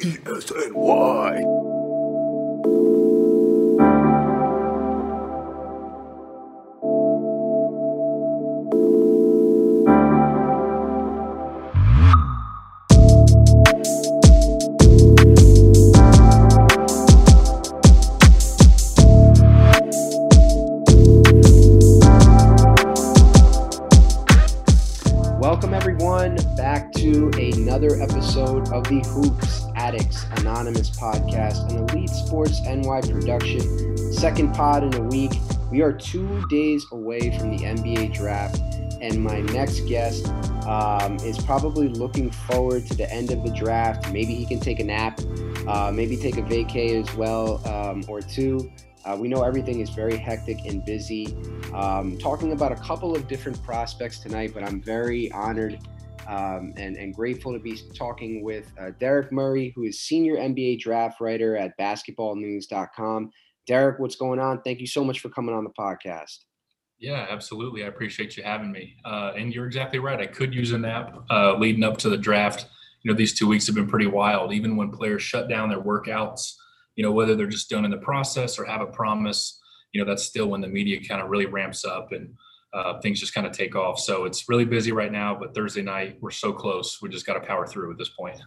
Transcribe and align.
ESNY. 0.00 1.44
Welcome, 25.38 25.74
everyone, 25.74 26.36
back 26.56 26.90
to 26.94 27.30
another 27.36 28.00
episode 28.00 28.72
of 28.72 28.84
the 28.84 29.00
Hoops 29.06 29.61
Addicts 29.92 30.24
Anonymous 30.38 30.88
podcast, 30.88 31.70
an 31.70 31.86
Elite 31.90 32.08
Sports 32.08 32.62
NY 32.62 33.02
production. 33.02 34.14
Second 34.14 34.54
pod 34.54 34.84
in 34.84 34.94
a 34.94 35.02
week. 35.02 35.32
We 35.70 35.82
are 35.82 35.92
two 35.92 36.46
days 36.48 36.86
away 36.92 37.36
from 37.38 37.54
the 37.54 37.64
NBA 37.64 38.14
draft, 38.14 38.58
and 39.02 39.22
my 39.22 39.42
next 39.42 39.80
guest 39.80 40.28
um, 40.66 41.16
is 41.16 41.36
probably 41.44 41.88
looking 41.88 42.30
forward 42.30 42.86
to 42.86 42.94
the 42.94 43.12
end 43.12 43.32
of 43.32 43.44
the 43.44 43.50
draft. 43.50 44.10
Maybe 44.10 44.34
he 44.34 44.46
can 44.46 44.60
take 44.60 44.80
a 44.80 44.84
nap, 44.84 45.20
uh, 45.68 45.92
maybe 45.94 46.16
take 46.16 46.38
a 46.38 46.42
vacay 46.42 47.06
as 47.06 47.14
well, 47.14 47.60
um, 47.68 48.02
or 48.08 48.22
two. 48.22 48.72
Uh, 49.04 49.18
we 49.20 49.28
know 49.28 49.42
everything 49.42 49.80
is 49.80 49.90
very 49.90 50.16
hectic 50.16 50.64
and 50.64 50.82
busy. 50.86 51.36
Um, 51.74 52.16
talking 52.16 52.52
about 52.52 52.72
a 52.72 52.76
couple 52.76 53.14
of 53.14 53.28
different 53.28 53.62
prospects 53.62 54.20
tonight, 54.20 54.52
but 54.54 54.62
I'm 54.64 54.80
very 54.80 55.30
honored 55.32 55.78
um, 56.28 56.72
and, 56.76 56.96
and 56.96 57.14
grateful 57.14 57.52
to 57.52 57.58
be 57.58 57.80
talking 57.94 58.42
with 58.42 58.72
uh, 58.80 58.90
Derek 58.98 59.32
Murray, 59.32 59.72
who 59.74 59.84
is 59.84 60.00
senior 60.00 60.36
NBA 60.36 60.80
draft 60.80 61.20
writer 61.20 61.56
at 61.56 61.76
basketballnews.com. 61.78 63.30
Derek, 63.66 63.98
what's 63.98 64.16
going 64.16 64.40
on? 64.40 64.60
Thank 64.62 64.80
you 64.80 64.86
so 64.86 65.04
much 65.04 65.20
for 65.20 65.28
coming 65.28 65.54
on 65.54 65.64
the 65.64 65.70
podcast. 65.70 66.38
Yeah, 66.98 67.26
absolutely. 67.28 67.84
I 67.84 67.88
appreciate 67.88 68.36
you 68.36 68.44
having 68.44 68.70
me. 68.70 68.94
Uh, 69.04 69.32
and 69.36 69.52
you're 69.52 69.66
exactly 69.66 69.98
right. 69.98 70.20
I 70.20 70.26
could 70.26 70.54
use 70.54 70.70
a 70.70 70.78
nap 70.78 71.16
uh, 71.30 71.56
leading 71.56 71.82
up 71.82 71.98
to 71.98 72.08
the 72.08 72.16
draft. 72.16 72.66
You 73.02 73.10
know, 73.10 73.16
these 73.16 73.36
two 73.36 73.48
weeks 73.48 73.66
have 73.66 73.74
been 73.74 73.88
pretty 73.88 74.06
wild. 74.06 74.52
Even 74.52 74.76
when 74.76 74.90
players 74.90 75.22
shut 75.22 75.48
down 75.48 75.68
their 75.68 75.82
workouts, 75.82 76.54
you 76.94 77.02
know, 77.02 77.10
whether 77.10 77.34
they're 77.34 77.46
just 77.46 77.70
done 77.70 77.84
in 77.84 77.90
the 77.90 77.96
process 77.96 78.58
or 78.58 78.64
have 78.64 78.80
a 78.80 78.86
promise, 78.86 79.60
you 79.92 80.00
know, 80.00 80.08
that's 80.08 80.22
still 80.22 80.46
when 80.46 80.60
the 80.60 80.68
media 80.68 81.00
kind 81.06 81.20
of 81.20 81.28
really 81.28 81.46
ramps 81.46 81.84
up 81.84 82.12
and 82.12 82.34
uh, 82.74 83.00
things 83.00 83.20
just 83.20 83.34
kind 83.34 83.46
of 83.46 83.52
take 83.52 83.76
off. 83.76 83.98
So 83.98 84.24
it's 84.24 84.48
really 84.48 84.64
busy 84.64 84.92
right 84.92 85.12
now, 85.12 85.36
but 85.38 85.54
Thursday 85.54 85.82
night, 85.82 86.16
we're 86.20 86.30
so 86.30 86.52
close. 86.52 87.00
We 87.02 87.08
just 87.08 87.26
got 87.26 87.34
to 87.34 87.40
power 87.40 87.66
through 87.66 87.92
at 87.92 87.98
this 87.98 88.08
point. 88.08 88.40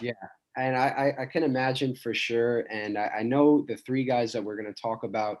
Yeah. 0.00 0.12
And 0.56 0.76
I, 0.76 1.14
I, 1.20 1.26
can 1.26 1.44
imagine 1.44 1.94
for 1.94 2.12
sure. 2.12 2.60
And 2.70 2.98
I, 2.98 3.10
I 3.20 3.22
know 3.22 3.64
the 3.68 3.76
three 3.76 4.04
guys 4.04 4.32
that 4.32 4.42
we're 4.42 4.60
going 4.60 4.72
to 4.72 4.82
talk 4.82 5.04
about, 5.04 5.38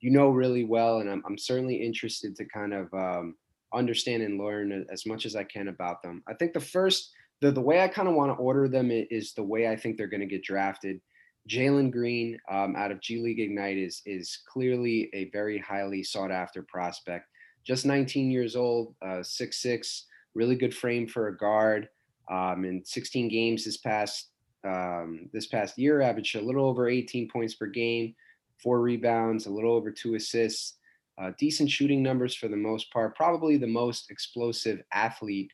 you 0.00 0.10
know, 0.10 0.30
really 0.30 0.64
well. 0.64 0.98
And 0.98 1.08
I'm, 1.08 1.22
I'm 1.26 1.38
certainly 1.38 1.76
interested 1.76 2.34
to 2.36 2.44
kind 2.44 2.74
of 2.74 2.92
um, 2.92 3.36
understand 3.72 4.24
and 4.24 4.38
learn 4.38 4.84
as 4.90 5.06
much 5.06 5.26
as 5.26 5.36
I 5.36 5.44
can 5.44 5.68
about 5.68 6.02
them. 6.02 6.24
I 6.28 6.34
think 6.34 6.54
the 6.54 6.60
first, 6.60 7.12
the, 7.40 7.52
the 7.52 7.60
way 7.60 7.80
I 7.80 7.88
kind 7.88 8.08
of 8.08 8.14
want 8.14 8.32
to 8.32 8.42
order 8.42 8.68
them 8.68 8.90
is 8.90 9.32
the 9.32 9.44
way 9.44 9.68
I 9.68 9.76
think 9.76 9.96
they're 9.96 10.08
going 10.08 10.20
to 10.20 10.26
get 10.26 10.42
drafted. 10.42 11.00
Jalen 11.48 11.90
Green 11.90 12.38
um, 12.50 12.76
out 12.76 12.90
of 12.90 13.00
G 13.00 13.20
League 13.20 13.40
Ignite 13.40 13.78
is 13.78 14.02
is 14.04 14.38
clearly 14.46 15.08
a 15.14 15.30
very 15.30 15.58
highly 15.58 16.02
sought 16.02 16.30
after 16.30 16.62
prospect. 16.62 17.26
Just 17.68 17.86
19 17.86 18.30
years 18.30 18.56
old, 18.56 18.94
uh, 19.02 19.22
6'6", 19.22 20.02
really 20.34 20.56
good 20.56 20.74
frame 20.74 21.06
for 21.06 21.28
a 21.28 21.36
guard. 21.36 21.88
Um, 22.30 22.64
in 22.64 22.84
16 22.84 23.28
games 23.28 23.64
this 23.64 23.76
past 23.76 24.30
um, 24.64 25.30
this 25.32 25.46
past 25.46 25.78
year, 25.78 26.00
averaged 26.00 26.34
a 26.34 26.40
little 26.40 26.66
over 26.66 26.88
18 26.88 27.28
points 27.28 27.54
per 27.54 27.66
game, 27.66 28.14
four 28.62 28.80
rebounds, 28.80 29.46
a 29.46 29.50
little 29.50 29.72
over 29.72 29.90
two 29.90 30.14
assists. 30.14 30.74
Uh, 31.20 31.32
decent 31.38 31.70
shooting 31.70 32.02
numbers 32.02 32.34
for 32.34 32.48
the 32.48 32.56
most 32.56 32.92
part. 32.92 33.16
Probably 33.16 33.56
the 33.56 33.66
most 33.66 34.10
explosive 34.10 34.80
athlete 34.92 35.50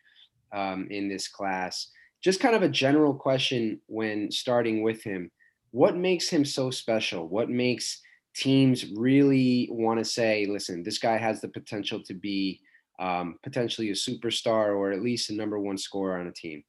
um, 0.52 0.86
in 0.90 1.08
this 1.08 1.26
class. 1.26 1.88
Just 2.22 2.40
kind 2.40 2.54
of 2.54 2.62
a 2.62 2.68
general 2.68 3.14
question 3.14 3.80
when 3.86 4.30
starting 4.30 4.82
with 4.82 5.02
him 5.02 5.30
what 5.74 5.96
makes 5.96 6.28
him 6.28 6.44
so 6.44 6.70
special? 6.70 7.26
What 7.26 7.50
makes 7.50 8.00
teams 8.34 8.86
really 8.96 9.68
want 9.70 9.98
to 9.98 10.04
say, 10.04 10.46
listen, 10.46 10.82
this 10.82 10.98
guy 10.98 11.16
has 11.16 11.40
the 11.40 11.48
potential 11.48 12.02
to 12.04 12.14
be 12.14 12.60
um, 12.98 13.38
potentially 13.42 13.90
a 13.90 13.94
superstar 13.94 14.76
or 14.76 14.92
at 14.92 15.02
least 15.02 15.30
a 15.30 15.34
number 15.34 15.58
one 15.58 15.78
scorer 15.78 16.18
on 16.18 16.26
a 16.26 16.32
team? 16.32 16.62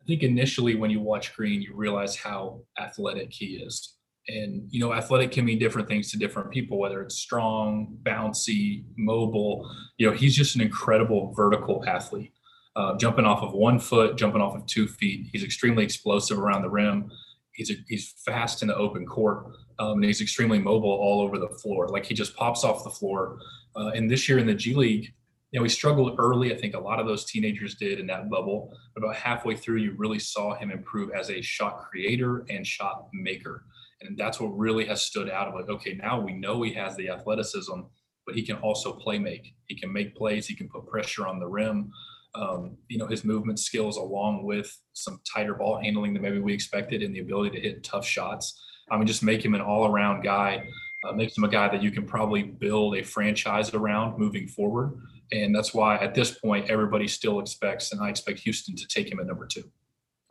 I 0.00 0.04
think 0.06 0.22
initially 0.22 0.74
when 0.74 0.90
you 0.90 1.00
watch 1.00 1.34
Green, 1.34 1.62
you 1.62 1.74
realize 1.74 2.14
how 2.14 2.60
athletic 2.78 3.32
he 3.32 3.56
is. 3.56 3.94
And, 4.28 4.66
you 4.70 4.80
know, 4.80 4.92
athletic 4.92 5.32
can 5.32 5.44
mean 5.44 5.58
different 5.58 5.88
things 5.88 6.10
to 6.10 6.18
different 6.18 6.50
people, 6.50 6.78
whether 6.78 7.02
it's 7.02 7.16
strong, 7.16 7.96
bouncy, 8.02 8.84
mobile. 8.96 9.70
You 9.98 10.10
know, 10.10 10.16
he's 10.16 10.34
just 10.34 10.54
an 10.56 10.62
incredible 10.62 11.32
vertical 11.34 11.84
athlete. 11.86 12.32
Uh, 12.76 12.96
jumping 12.96 13.24
off 13.24 13.42
of 13.42 13.52
one 13.52 13.78
foot, 13.78 14.16
jumping 14.16 14.40
off 14.40 14.56
of 14.56 14.66
two 14.66 14.88
feet. 14.88 15.28
He's 15.32 15.44
extremely 15.44 15.84
explosive 15.84 16.38
around 16.38 16.62
the 16.62 16.70
rim 16.70 17.10
he's 17.54 17.70
a, 17.70 17.74
he's 17.88 18.14
fast 18.24 18.62
in 18.62 18.68
the 18.68 18.76
open 18.76 19.06
court 19.06 19.46
um, 19.78 19.94
and 19.94 20.04
he's 20.04 20.20
extremely 20.20 20.58
mobile 20.58 20.90
all 20.90 21.20
over 21.20 21.38
the 21.38 21.48
floor. 21.48 21.88
Like 21.88 22.04
he 22.04 22.14
just 22.14 22.36
pops 22.36 22.64
off 22.64 22.84
the 22.84 22.90
floor. 22.90 23.38
Uh, 23.76 23.88
and 23.94 24.10
this 24.10 24.28
year 24.28 24.38
in 24.38 24.46
the 24.46 24.54
G 24.54 24.74
League, 24.74 25.12
you 25.50 25.60
know, 25.60 25.64
he 25.64 25.70
struggled 25.70 26.16
early. 26.18 26.52
I 26.52 26.56
think 26.56 26.74
a 26.74 26.80
lot 26.80 26.98
of 26.98 27.06
those 27.06 27.24
teenagers 27.24 27.76
did 27.76 28.00
in 28.00 28.06
that 28.08 28.28
bubble. 28.28 28.76
But 28.94 29.04
about 29.04 29.16
halfway 29.16 29.56
through, 29.56 29.78
you 29.78 29.94
really 29.96 30.18
saw 30.18 30.54
him 30.54 30.70
improve 30.70 31.10
as 31.12 31.30
a 31.30 31.40
shot 31.40 31.78
creator 31.88 32.44
and 32.50 32.66
shot 32.66 33.08
maker. 33.12 33.64
And 34.00 34.18
that's 34.18 34.40
what 34.40 34.48
really 34.48 34.84
has 34.86 35.02
stood 35.02 35.30
out 35.30 35.48
of 35.48 35.54
like, 35.54 35.68
okay, 35.68 35.94
now 35.94 36.20
we 36.20 36.34
know 36.34 36.62
he 36.62 36.74
has 36.74 36.96
the 36.96 37.08
athleticism, 37.08 37.80
but 38.26 38.34
he 38.34 38.44
can 38.44 38.56
also 38.56 38.94
play 38.94 39.18
make. 39.18 39.54
He 39.66 39.78
can 39.78 39.92
make 39.92 40.16
plays. 40.16 40.46
He 40.46 40.56
can 40.56 40.68
put 40.68 40.86
pressure 40.86 41.26
on 41.26 41.38
the 41.38 41.46
rim 41.46 41.90
um, 42.34 42.76
you 42.88 42.98
know, 42.98 43.06
his 43.06 43.24
movement 43.24 43.58
skills 43.58 43.96
along 43.96 44.44
with 44.44 44.76
some 44.92 45.20
tighter 45.32 45.54
ball 45.54 45.78
handling 45.80 46.12
than 46.12 46.22
maybe 46.22 46.40
we 46.40 46.52
expected 46.52 47.02
and 47.02 47.14
the 47.14 47.20
ability 47.20 47.56
to 47.56 47.60
hit 47.60 47.84
tough 47.84 48.06
shots. 48.06 48.60
I 48.90 48.96
mean, 48.96 49.06
just 49.06 49.22
make 49.22 49.44
him 49.44 49.54
an 49.54 49.60
all 49.60 49.86
around 49.86 50.22
guy, 50.22 50.66
uh, 51.06 51.12
makes 51.12 51.36
him 51.36 51.44
a 51.44 51.48
guy 51.48 51.68
that 51.68 51.82
you 51.82 51.90
can 51.90 52.04
probably 52.04 52.42
build 52.42 52.96
a 52.96 53.02
franchise 53.02 53.72
around 53.72 54.18
moving 54.18 54.48
forward. 54.48 54.98
And 55.32 55.54
that's 55.54 55.72
why 55.72 55.96
at 55.96 56.14
this 56.14 56.32
point, 56.32 56.68
everybody 56.68 57.08
still 57.08 57.40
expects, 57.40 57.92
and 57.92 58.00
I 58.00 58.10
expect 58.10 58.40
Houston 58.40 58.76
to 58.76 58.86
take 58.86 59.10
him 59.10 59.20
at 59.20 59.26
number 59.26 59.46
two. 59.46 59.64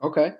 Okay. 0.01 0.33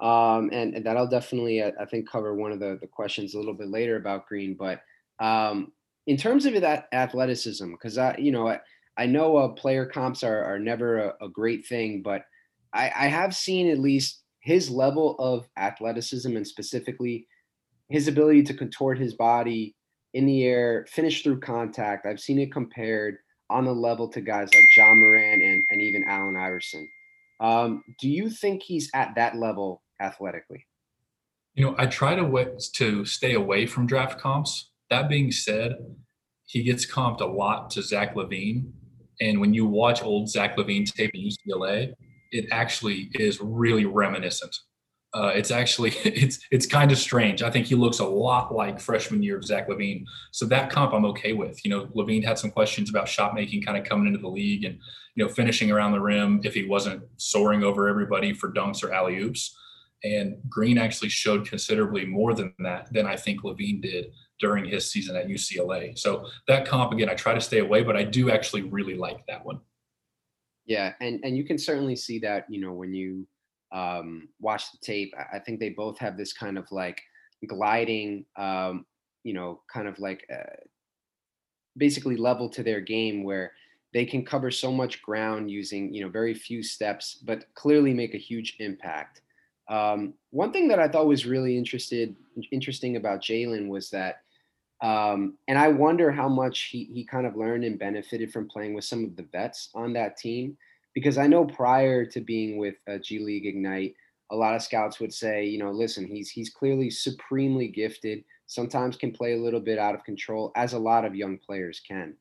Um, 0.00 0.50
and, 0.52 0.74
and, 0.74 0.84
that'll 0.84 1.06
definitely, 1.06 1.62
I, 1.62 1.72
I 1.80 1.86
think, 1.86 2.10
cover 2.10 2.34
one 2.34 2.52
of 2.52 2.60
the, 2.60 2.76
the 2.82 2.86
questions 2.86 3.32
a 3.32 3.38
little 3.38 3.54
bit 3.54 3.68
later 3.68 3.96
about 3.96 4.26
Green. 4.26 4.54
But 4.54 4.82
um, 5.20 5.72
in 6.06 6.18
terms 6.18 6.44
of 6.44 6.60
that 6.60 6.88
athleticism, 6.92 7.70
because 7.70 7.96
I, 7.96 8.14
you 8.18 8.30
know, 8.30 8.46
I, 8.48 8.60
I 8.98 9.06
know 9.06 9.36
uh, 9.36 9.48
player 9.48 9.86
comps 9.86 10.22
are, 10.22 10.44
are 10.44 10.58
never 10.58 10.98
a, 10.98 11.14
a 11.22 11.28
great 11.28 11.66
thing, 11.66 12.02
but 12.02 12.22
I, 12.72 12.90
I 12.94 13.06
have 13.08 13.34
seen 13.34 13.70
at 13.70 13.78
least 13.78 14.22
his 14.40 14.70
level 14.70 15.16
of 15.18 15.48
athleticism 15.56 16.36
and 16.36 16.46
specifically 16.46 17.26
his 17.88 18.08
ability 18.08 18.42
to 18.44 18.54
contort 18.54 18.98
his 18.98 19.14
body 19.14 19.74
in 20.14 20.26
the 20.26 20.44
air, 20.44 20.86
finish 20.88 21.22
through 21.22 21.40
contact. 21.40 22.06
I've 22.06 22.20
seen 22.20 22.38
it 22.38 22.52
compared 22.52 23.16
on 23.50 23.64
the 23.64 23.74
level 23.74 24.08
to 24.08 24.20
guys 24.20 24.48
like 24.54 24.64
Ja 24.76 24.94
Morant 24.94 25.42
and, 25.42 25.62
and 25.70 25.82
even 25.82 26.04
Allen 26.04 26.36
Iverson. 26.36 26.88
Um, 27.40 27.84
do 28.00 28.08
you 28.08 28.30
think 28.30 28.62
he's 28.62 28.90
at 28.94 29.14
that 29.16 29.36
level 29.36 29.82
athletically? 30.00 30.66
You 31.54 31.66
know, 31.66 31.74
I 31.78 31.86
try 31.86 32.14
to 32.14 32.58
to 32.74 33.04
stay 33.04 33.34
away 33.34 33.66
from 33.66 33.86
draft 33.86 34.20
comps. 34.20 34.70
That 34.90 35.08
being 35.08 35.32
said, 35.32 35.76
he 36.46 36.62
gets 36.62 36.86
comped 36.86 37.20
a 37.20 37.26
lot 37.26 37.70
to 37.70 37.82
Zach 37.82 38.14
LaVine, 38.14 38.70
and 39.20 39.40
when 39.40 39.54
you 39.54 39.66
watch 39.66 40.02
old 40.02 40.28
Zach 40.28 40.56
LaVine 40.56 40.92
tape 40.92 41.10
at 41.14 41.20
UCLA, 41.20 41.94
it 42.32 42.46
actually 42.50 43.10
is 43.14 43.40
really 43.40 43.84
reminiscent. 43.84 44.54
Uh, 45.14 45.32
it's 45.34 45.50
actually 45.50 45.90
it's 46.04 46.38
it's 46.50 46.66
kind 46.66 46.92
of 46.92 46.98
strange. 46.98 47.42
I 47.42 47.50
think 47.50 47.66
he 47.66 47.74
looks 47.74 48.00
a 48.00 48.04
lot 48.04 48.54
like 48.54 48.80
freshman 48.80 49.22
year 49.22 49.36
of 49.36 49.44
Zach 49.44 49.68
LaVine. 49.68 50.04
So 50.32 50.44
that 50.46 50.70
comp 50.70 50.92
I'm 50.92 51.06
okay 51.06 51.32
with. 51.32 51.64
You 51.64 51.70
know, 51.70 51.86
LaVine 51.86 52.24
had 52.24 52.38
some 52.38 52.50
questions 52.50 52.90
about 52.90 53.08
shot 53.08 53.34
making 53.34 53.62
kind 53.62 53.78
of 53.78 53.84
coming 53.84 54.06
into 54.06 54.18
the 54.18 54.28
league 54.28 54.64
and 54.64 54.78
you 55.14 55.24
know 55.24 55.30
finishing 55.32 55.70
around 55.70 55.92
the 55.92 56.00
rim 56.00 56.40
if 56.44 56.54
he 56.54 56.64
wasn't 56.66 57.02
soaring 57.16 57.64
over 57.64 57.88
everybody 57.88 58.34
for 58.34 58.52
dunks 58.52 58.84
or 58.84 58.92
alley 58.92 59.18
oops. 59.18 59.56
And 60.04 60.36
Green 60.48 60.76
actually 60.76 61.08
showed 61.08 61.48
considerably 61.48 62.04
more 62.04 62.34
than 62.34 62.52
that 62.58 62.92
than 62.92 63.06
I 63.06 63.16
think 63.16 63.42
LaVine 63.42 63.80
did 63.80 64.12
during 64.38 64.64
his 64.64 64.90
season 64.90 65.16
at 65.16 65.28
UCLA. 65.28 65.98
So 65.98 66.26
that 66.48 66.66
comp 66.66 66.92
again, 66.92 67.08
I 67.08 67.14
try 67.14 67.34
to 67.34 67.40
stay 67.40 67.58
away, 67.58 67.82
but 67.82 67.96
I 67.96 68.04
do 68.04 68.30
actually 68.30 68.62
really 68.62 68.96
like 68.96 69.26
that 69.26 69.44
one. 69.44 69.60
Yeah, 70.66 70.94
and 71.00 71.20
and 71.22 71.36
you 71.36 71.44
can 71.44 71.58
certainly 71.58 71.96
see 71.96 72.18
that 72.20 72.46
you 72.50 72.60
know 72.60 72.72
when 72.72 72.92
you 72.92 73.26
um, 73.72 74.28
watch 74.40 74.72
the 74.72 74.78
tape. 74.78 75.14
I 75.32 75.38
think 75.38 75.60
they 75.60 75.70
both 75.70 75.98
have 75.98 76.16
this 76.16 76.32
kind 76.32 76.58
of 76.58 76.70
like 76.70 77.00
gliding, 77.46 78.24
um, 78.36 78.86
you 79.22 79.32
know, 79.32 79.60
kind 79.72 79.88
of 79.88 79.98
like 79.98 80.26
uh, 80.32 80.56
basically 81.76 82.16
level 82.16 82.48
to 82.50 82.62
their 82.62 82.80
game 82.80 83.22
where 83.22 83.52
they 83.92 84.04
can 84.04 84.24
cover 84.24 84.50
so 84.50 84.72
much 84.72 85.02
ground 85.02 85.50
using 85.50 85.92
you 85.94 86.04
know 86.04 86.10
very 86.10 86.34
few 86.34 86.62
steps, 86.62 87.14
but 87.24 87.44
clearly 87.54 87.94
make 87.94 88.14
a 88.14 88.18
huge 88.18 88.56
impact. 88.58 89.22
Um, 89.68 90.14
one 90.30 90.52
thing 90.52 90.68
that 90.68 90.78
I 90.78 90.88
thought 90.88 91.06
was 91.06 91.26
really 91.26 91.58
interested 91.58 92.14
interesting 92.52 92.96
about 92.96 93.22
Jalen 93.22 93.68
was 93.68 93.90
that, 93.90 94.22
um, 94.82 95.38
and 95.48 95.58
I 95.58 95.68
wonder 95.68 96.10
how 96.10 96.28
much 96.28 96.68
he 96.70 96.84
he 96.92 97.04
kind 97.04 97.26
of 97.26 97.36
learned 97.36 97.64
and 97.64 97.78
benefited 97.78 98.32
from 98.32 98.48
playing 98.48 98.74
with 98.74 98.84
some 98.84 99.04
of 99.04 99.16
the 99.16 99.26
vets 99.32 99.70
on 99.74 99.92
that 99.94 100.16
team, 100.16 100.56
because 100.94 101.18
I 101.18 101.26
know 101.26 101.44
prior 101.44 102.04
to 102.04 102.20
being 102.20 102.58
with 102.58 102.76
uh, 102.90 102.98
G 102.98 103.18
League 103.18 103.46
Ignite, 103.46 103.94
a 104.30 104.36
lot 104.36 104.54
of 104.54 104.62
scouts 104.62 105.00
would 105.00 105.14
say, 105.14 105.44
you 105.44 105.58
know, 105.58 105.70
listen, 105.70 106.06
he's 106.06 106.30
he's 106.30 106.50
clearly 106.50 106.90
supremely 106.90 107.68
gifted. 107.68 108.24
Sometimes 108.46 108.96
can 108.96 109.12
play 109.12 109.32
a 109.32 109.42
little 109.42 109.60
bit 109.60 109.78
out 109.78 109.94
of 109.94 110.04
control, 110.04 110.52
as 110.56 110.72
a 110.72 110.78
lot 110.78 111.04
of 111.04 111.14
young 111.16 111.38
players 111.38 111.80
can. 111.80 112.14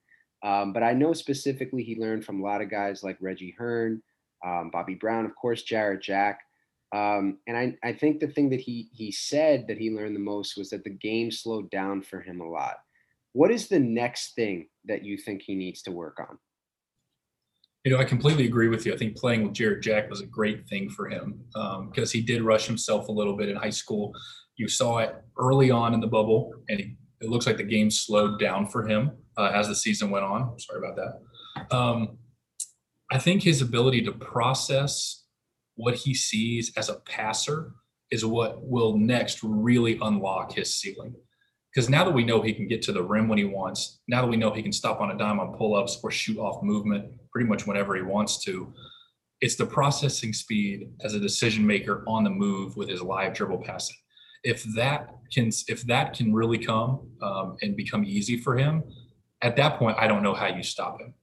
Um, 0.43 0.73
but 0.73 0.83
I 0.83 0.93
know 0.93 1.13
specifically 1.13 1.83
he 1.83 1.99
learned 1.99 2.23
from 2.23 2.39
a 2.39 2.43
lot 2.43 2.61
of 2.61 2.69
guys 2.69 3.03
like 3.03 3.17
Reggie 3.19 3.55
Hearn, 3.57 4.01
um, 4.45 4.69
Bobby 4.71 4.95
Brown, 4.95 5.25
of 5.25 5.35
course, 5.35 5.63
Jarrett 5.63 6.01
Jack. 6.01 6.41
Um, 6.95 7.39
and 7.45 7.57
I, 7.57 7.75
I 7.83 7.91
think 7.91 8.21
the 8.21 8.27
thing 8.27 8.49
that 8.51 8.61
he 8.61 8.87
he 8.93 9.11
said 9.11 9.65
that 9.67 9.77
he 9.77 9.91
learned 9.91 10.15
the 10.15 10.19
most 10.21 10.55
was 10.55 10.69
that 10.69 10.85
the 10.85 10.91
game 10.91 11.29
slowed 11.29 11.69
down 11.69 12.01
for 12.01 12.21
him 12.21 12.39
a 12.39 12.49
lot. 12.49 12.75
What 13.33 13.51
is 13.51 13.67
the 13.67 13.79
next 13.79 14.33
thing 14.35 14.69
that 14.85 15.03
you 15.03 15.17
think 15.17 15.41
he 15.41 15.55
needs 15.55 15.81
to 15.83 15.91
work 15.91 16.19
on? 16.21 16.37
You 17.83 17.91
know, 17.91 17.97
I 17.97 18.05
completely 18.05 18.45
agree 18.45 18.69
with 18.69 18.85
you. 18.85 18.93
I 18.93 18.97
think 18.97 19.17
playing 19.17 19.43
with 19.43 19.53
Jarrett 19.53 19.83
Jack 19.83 20.09
was 20.09 20.21
a 20.21 20.25
great 20.25 20.69
thing 20.69 20.89
for 20.89 21.09
him 21.09 21.43
because 21.49 22.13
um, 22.13 22.17
he 22.17 22.21
did 22.21 22.41
rush 22.41 22.65
himself 22.65 23.09
a 23.09 23.11
little 23.11 23.35
bit 23.35 23.49
in 23.49 23.57
high 23.57 23.69
school. 23.71 24.13
You 24.55 24.69
saw 24.69 24.99
it 24.99 25.15
early 25.37 25.71
on 25.71 25.93
in 25.93 25.99
the 25.99 26.07
bubble, 26.07 26.53
and 26.69 26.79
it 26.79 27.29
looks 27.29 27.45
like 27.45 27.57
the 27.57 27.63
game 27.63 27.91
slowed 27.91 28.39
down 28.39 28.67
for 28.67 28.87
him 28.87 29.11
uh, 29.37 29.51
as 29.53 29.67
the 29.67 29.75
season 29.75 30.11
went 30.11 30.23
on. 30.23 30.57
Sorry 30.57 30.79
about 30.79 30.95
that. 30.95 31.75
Um, 31.75 32.17
I 33.11 33.19
think 33.19 33.43
his 33.43 33.61
ability 33.61 34.01
to 34.03 34.13
process 34.13 35.24
what 35.75 35.95
he 35.95 36.13
sees 36.13 36.71
as 36.77 36.89
a 36.89 36.95
passer 37.01 37.73
is 38.11 38.25
what 38.25 38.65
will 38.65 38.97
next 38.97 39.39
really 39.43 39.99
unlock 40.01 40.53
his 40.53 40.73
ceiling. 40.73 41.13
Because 41.73 41.89
now 41.89 42.05
that 42.05 42.13
we 42.13 42.23
know 42.23 42.41
he 42.41 42.53
can 42.53 42.67
get 42.67 42.81
to 42.83 42.93
the 42.93 43.03
rim 43.03 43.27
when 43.27 43.37
he 43.37 43.43
wants, 43.43 43.99
now 44.07 44.21
that 44.21 44.27
we 44.27 44.37
know 44.37 44.53
he 44.53 44.63
can 44.63 44.71
stop 44.71 45.01
on 45.01 45.11
a 45.11 45.17
dime 45.17 45.39
on 45.39 45.57
pull 45.57 45.75
ups 45.75 45.99
or 46.01 46.11
shoot 46.11 46.37
off 46.37 46.63
movement 46.63 47.11
pretty 47.31 47.49
much 47.49 47.67
whenever 47.67 47.95
he 47.95 48.01
wants 48.01 48.41
to, 48.45 48.73
it's 49.41 49.55
the 49.55 49.65
processing 49.65 50.31
speed 50.31 50.89
as 51.03 51.13
a 51.13 51.19
decision 51.19 51.67
maker 51.67 52.05
on 52.07 52.23
the 52.23 52.29
move 52.29 52.77
with 52.77 52.87
his 52.87 53.01
live 53.01 53.33
dribble 53.33 53.63
passing. 53.63 53.97
If 54.43 54.63
that 54.75 55.09
can, 55.33 55.51
if 55.67 55.81
that 55.87 56.13
can 56.13 56.33
really 56.33 56.57
come 56.57 57.09
um, 57.21 57.57
and 57.61 57.75
become 57.75 58.05
easy 58.05 58.37
for 58.37 58.57
him, 58.57 58.83
at 59.41 59.57
that 59.57 59.77
point, 59.77 59.97
I 59.99 60.07
don't 60.07 60.23
know 60.23 60.33
how 60.33 60.47
you 60.47 60.63
stop 60.63 61.01
him. 61.01 61.13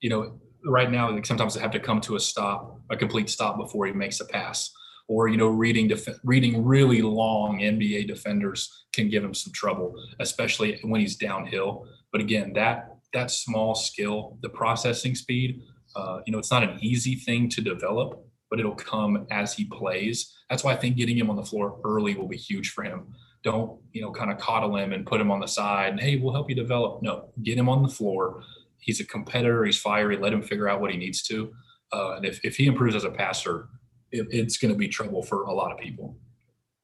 You 0.00 0.10
know, 0.10 0.40
right 0.66 0.90
now, 0.90 1.10
like 1.10 1.26
sometimes 1.26 1.54
they 1.54 1.60
have 1.60 1.70
to 1.72 1.80
come 1.80 2.00
to 2.02 2.16
a 2.16 2.20
stop, 2.20 2.80
a 2.90 2.96
complete 2.96 3.28
stop 3.28 3.56
before 3.56 3.86
he 3.86 3.92
makes 3.92 4.20
a 4.20 4.24
pass. 4.24 4.72
Or 5.08 5.28
you 5.28 5.36
know, 5.36 5.48
reading 5.48 5.88
def- 5.88 6.20
reading 6.24 6.64
really 6.64 7.02
long 7.02 7.58
NBA 7.58 8.06
defenders 8.06 8.84
can 8.92 9.08
give 9.08 9.24
him 9.24 9.34
some 9.34 9.52
trouble, 9.52 9.94
especially 10.20 10.78
when 10.82 11.00
he's 11.00 11.16
downhill. 11.16 11.86
But 12.12 12.20
again, 12.20 12.52
that 12.54 12.96
that 13.12 13.30
small 13.30 13.74
skill, 13.74 14.38
the 14.42 14.48
processing 14.48 15.14
speed, 15.14 15.62
uh, 15.96 16.20
you 16.24 16.32
know, 16.32 16.38
it's 16.38 16.50
not 16.50 16.62
an 16.62 16.78
easy 16.80 17.16
thing 17.16 17.48
to 17.50 17.60
develop, 17.60 18.24
but 18.48 18.58
it'll 18.58 18.74
come 18.74 19.26
as 19.30 19.52
he 19.52 19.64
plays. 19.64 20.32
That's 20.48 20.64
why 20.64 20.72
I 20.72 20.76
think 20.76 20.96
getting 20.96 21.18
him 21.18 21.28
on 21.28 21.36
the 21.36 21.44
floor 21.44 21.78
early 21.84 22.14
will 22.14 22.28
be 22.28 22.36
huge 22.36 22.70
for 22.70 22.84
him. 22.84 23.12
Don't 23.42 23.80
you 23.92 24.00
know, 24.00 24.12
kind 24.12 24.30
of 24.30 24.38
coddle 24.38 24.76
him 24.76 24.92
and 24.92 25.04
put 25.04 25.20
him 25.20 25.32
on 25.32 25.40
the 25.40 25.48
side. 25.48 25.90
And 25.90 26.00
hey, 26.00 26.16
we'll 26.16 26.32
help 26.32 26.48
you 26.48 26.54
develop. 26.54 27.02
No, 27.02 27.28
get 27.42 27.58
him 27.58 27.68
on 27.68 27.82
the 27.82 27.88
floor 27.88 28.44
he's 28.82 29.00
a 29.00 29.04
competitor. 29.04 29.64
He's 29.64 29.80
fiery. 29.80 30.18
Let 30.18 30.32
him 30.32 30.42
figure 30.42 30.68
out 30.68 30.80
what 30.80 30.90
he 30.90 30.98
needs 30.98 31.22
to. 31.28 31.54
Uh, 31.92 32.14
and 32.16 32.24
if, 32.24 32.40
if 32.44 32.56
he 32.56 32.66
improves 32.66 32.94
as 32.94 33.04
a 33.04 33.10
passer, 33.10 33.68
it, 34.10 34.26
it's 34.30 34.56
going 34.56 34.72
to 34.72 34.78
be 34.78 34.88
trouble 34.88 35.22
for 35.22 35.44
a 35.44 35.52
lot 35.52 35.72
of 35.72 35.78
people. 35.78 36.16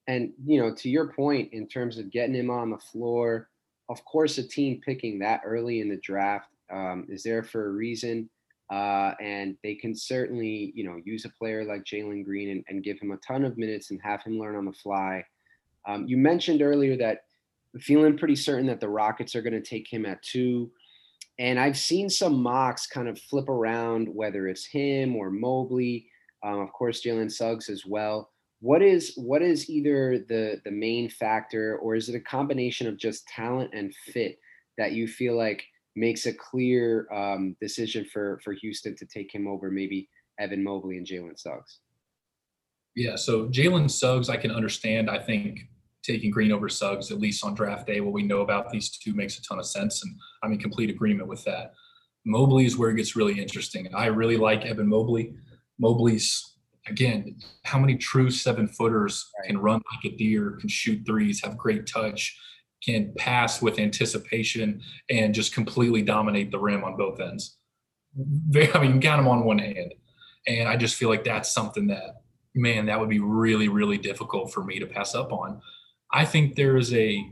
And, 0.06 0.32
you 0.44 0.60
know, 0.60 0.74
to 0.74 0.88
your 0.88 1.12
point, 1.12 1.52
in 1.52 1.66
terms 1.68 1.98
of 1.98 2.10
getting 2.10 2.34
him 2.34 2.50
on 2.50 2.70
the 2.70 2.78
floor, 2.78 3.48
of 3.88 4.04
course, 4.04 4.38
a 4.38 4.46
team 4.46 4.80
picking 4.84 5.18
that 5.20 5.42
early 5.44 5.80
in 5.80 5.88
the 5.88 5.98
draft 5.98 6.48
um, 6.70 7.06
is 7.08 7.22
there 7.22 7.42
for 7.42 7.66
a 7.66 7.72
reason. 7.72 8.28
Uh, 8.70 9.14
and 9.20 9.56
they 9.62 9.74
can 9.74 9.94
certainly, 9.94 10.72
you 10.74 10.84
know, 10.84 11.00
use 11.04 11.24
a 11.24 11.30
player 11.30 11.64
like 11.64 11.84
Jalen 11.84 12.24
Green 12.24 12.50
and, 12.50 12.64
and, 12.68 12.84
give 12.84 12.98
him 13.00 13.12
a 13.12 13.16
ton 13.26 13.46
of 13.46 13.56
minutes 13.56 13.90
and 13.90 13.98
have 14.02 14.22
him 14.22 14.38
learn 14.38 14.56
on 14.56 14.66
the 14.66 14.72
fly. 14.72 15.24
Um, 15.86 16.06
you 16.06 16.18
mentioned 16.18 16.60
earlier 16.60 16.94
that 16.98 17.22
feeling 17.80 18.18
pretty 18.18 18.36
certain 18.36 18.66
that 18.66 18.80
the 18.80 18.88
Rockets 18.88 19.34
are 19.34 19.40
going 19.40 19.54
to 19.54 19.62
take 19.62 19.90
him 19.90 20.04
at 20.04 20.22
two. 20.22 20.70
And 21.38 21.58
I've 21.58 21.78
seen 21.78 22.10
some 22.10 22.42
mocks 22.42 22.86
kind 22.86 23.08
of 23.08 23.20
flip 23.20 23.48
around, 23.48 24.08
whether 24.08 24.48
it's 24.48 24.66
him 24.66 25.14
or 25.14 25.30
Mobley, 25.30 26.08
um, 26.44 26.60
of 26.60 26.72
course 26.72 27.02
Jalen 27.02 27.30
Suggs 27.30 27.68
as 27.68 27.84
well. 27.86 28.30
What 28.60 28.82
is 28.82 29.14
what 29.16 29.40
is 29.40 29.70
either 29.70 30.24
the 30.28 30.60
the 30.64 30.70
main 30.70 31.08
factor, 31.08 31.78
or 31.78 31.94
is 31.94 32.08
it 32.08 32.16
a 32.16 32.20
combination 32.20 32.88
of 32.88 32.96
just 32.96 33.26
talent 33.28 33.70
and 33.72 33.94
fit 33.94 34.38
that 34.78 34.92
you 34.92 35.06
feel 35.06 35.36
like 35.36 35.64
makes 35.94 36.26
a 36.26 36.32
clear 36.32 37.06
um, 37.12 37.56
decision 37.60 38.04
for 38.04 38.40
for 38.42 38.52
Houston 38.54 38.96
to 38.96 39.06
take 39.06 39.32
him 39.32 39.46
over 39.46 39.70
maybe 39.70 40.08
Evan 40.40 40.64
Mobley 40.64 40.96
and 40.96 41.06
Jalen 41.06 41.38
Suggs? 41.38 41.78
Yeah, 42.96 43.14
so 43.14 43.46
Jalen 43.46 43.88
Suggs, 43.88 44.28
I 44.28 44.36
can 44.36 44.50
understand. 44.50 45.08
I 45.08 45.20
think 45.20 45.68
taking 46.02 46.30
Green 46.30 46.52
over 46.52 46.68
Suggs, 46.68 47.10
at 47.10 47.20
least 47.20 47.44
on 47.44 47.54
draft 47.54 47.86
day, 47.86 48.00
what 48.00 48.12
we 48.12 48.22
know 48.22 48.40
about 48.40 48.70
these 48.70 48.90
two 48.90 49.14
makes 49.14 49.38
a 49.38 49.42
ton 49.42 49.58
of 49.58 49.66
sense. 49.66 50.02
And 50.02 50.14
I'm 50.42 50.52
in 50.52 50.58
complete 50.58 50.90
agreement 50.90 51.28
with 51.28 51.44
that. 51.44 51.72
Mobley 52.24 52.66
is 52.66 52.76
where 52.76 52.90
it 52.90 52.96
gets 52.96 53.16
really 53.16 53.40
interesting. 53.40 53.92
I 53.94 54.06
really 54.06 54.36
like 54.36 54.64
Evan 54.64 54.88
Mobley. 54.88 55.34
Mobley's, 55.78 56.56
again, 56.86 57.38
how 57.64 57.78
many 57.78 57.96
true 57.96 58.30
seven 58.30 58.68
footers 58.68 59.28
can 59.46 59.58
run 59.58 59.80
like 59.92 60.12
a 60.12 60.16
deer, 60.16 60.56
can 60.60 60.68
shoot 60.68 61.04
threes, 61.06 61.42
have 61.42 61.56
great 61.56 61.86
touch, 61.86 62.38
can 62.82 63.12
pass 63.16 63.60
with 63.60 63.78
anticipation, 63.78 64.80
and 65.10 65.34
just 65.34 65.54
completely 65.54 66.02
dominate 66.02 66.50
the 66.50 66.58
rim 66.58 66.84
on 66.84 66.96
both 66.96 67.20
ends. 67.20 67.56
I 68.18 68.78
mean, 68.78 68.94
you 68.94 69.00
count 69.00 69.20
them 69.20 69.28
on 69.28 69.44
one 69.44 69.58
hand. 69.58 69.94
And 70.46 70.68
I 70.68 70.76
just 70.76 70.96
feel 70.96 71.08
like 71.08 71.24
that's 71.24 71.52
something 71.52 71.88
that, 71.88 72.22
man, 72.54 72.86
that 72.86 72.98
would 72.98 73.10
be 73.10 73.20
really, 73.20 73.68
really 73.68 73.98
difficult 73.98 74.52
for 74.52 74.64
me 74.64 74.78
to 74.78 74.86
pass 74.86 75.14
up 75.14 75.32
on. 75.32 75.60
I 76.12 76.24
think 76.24 76.56
there 76.56 76.76
is 76.76 76.92
a, 76.94 77.28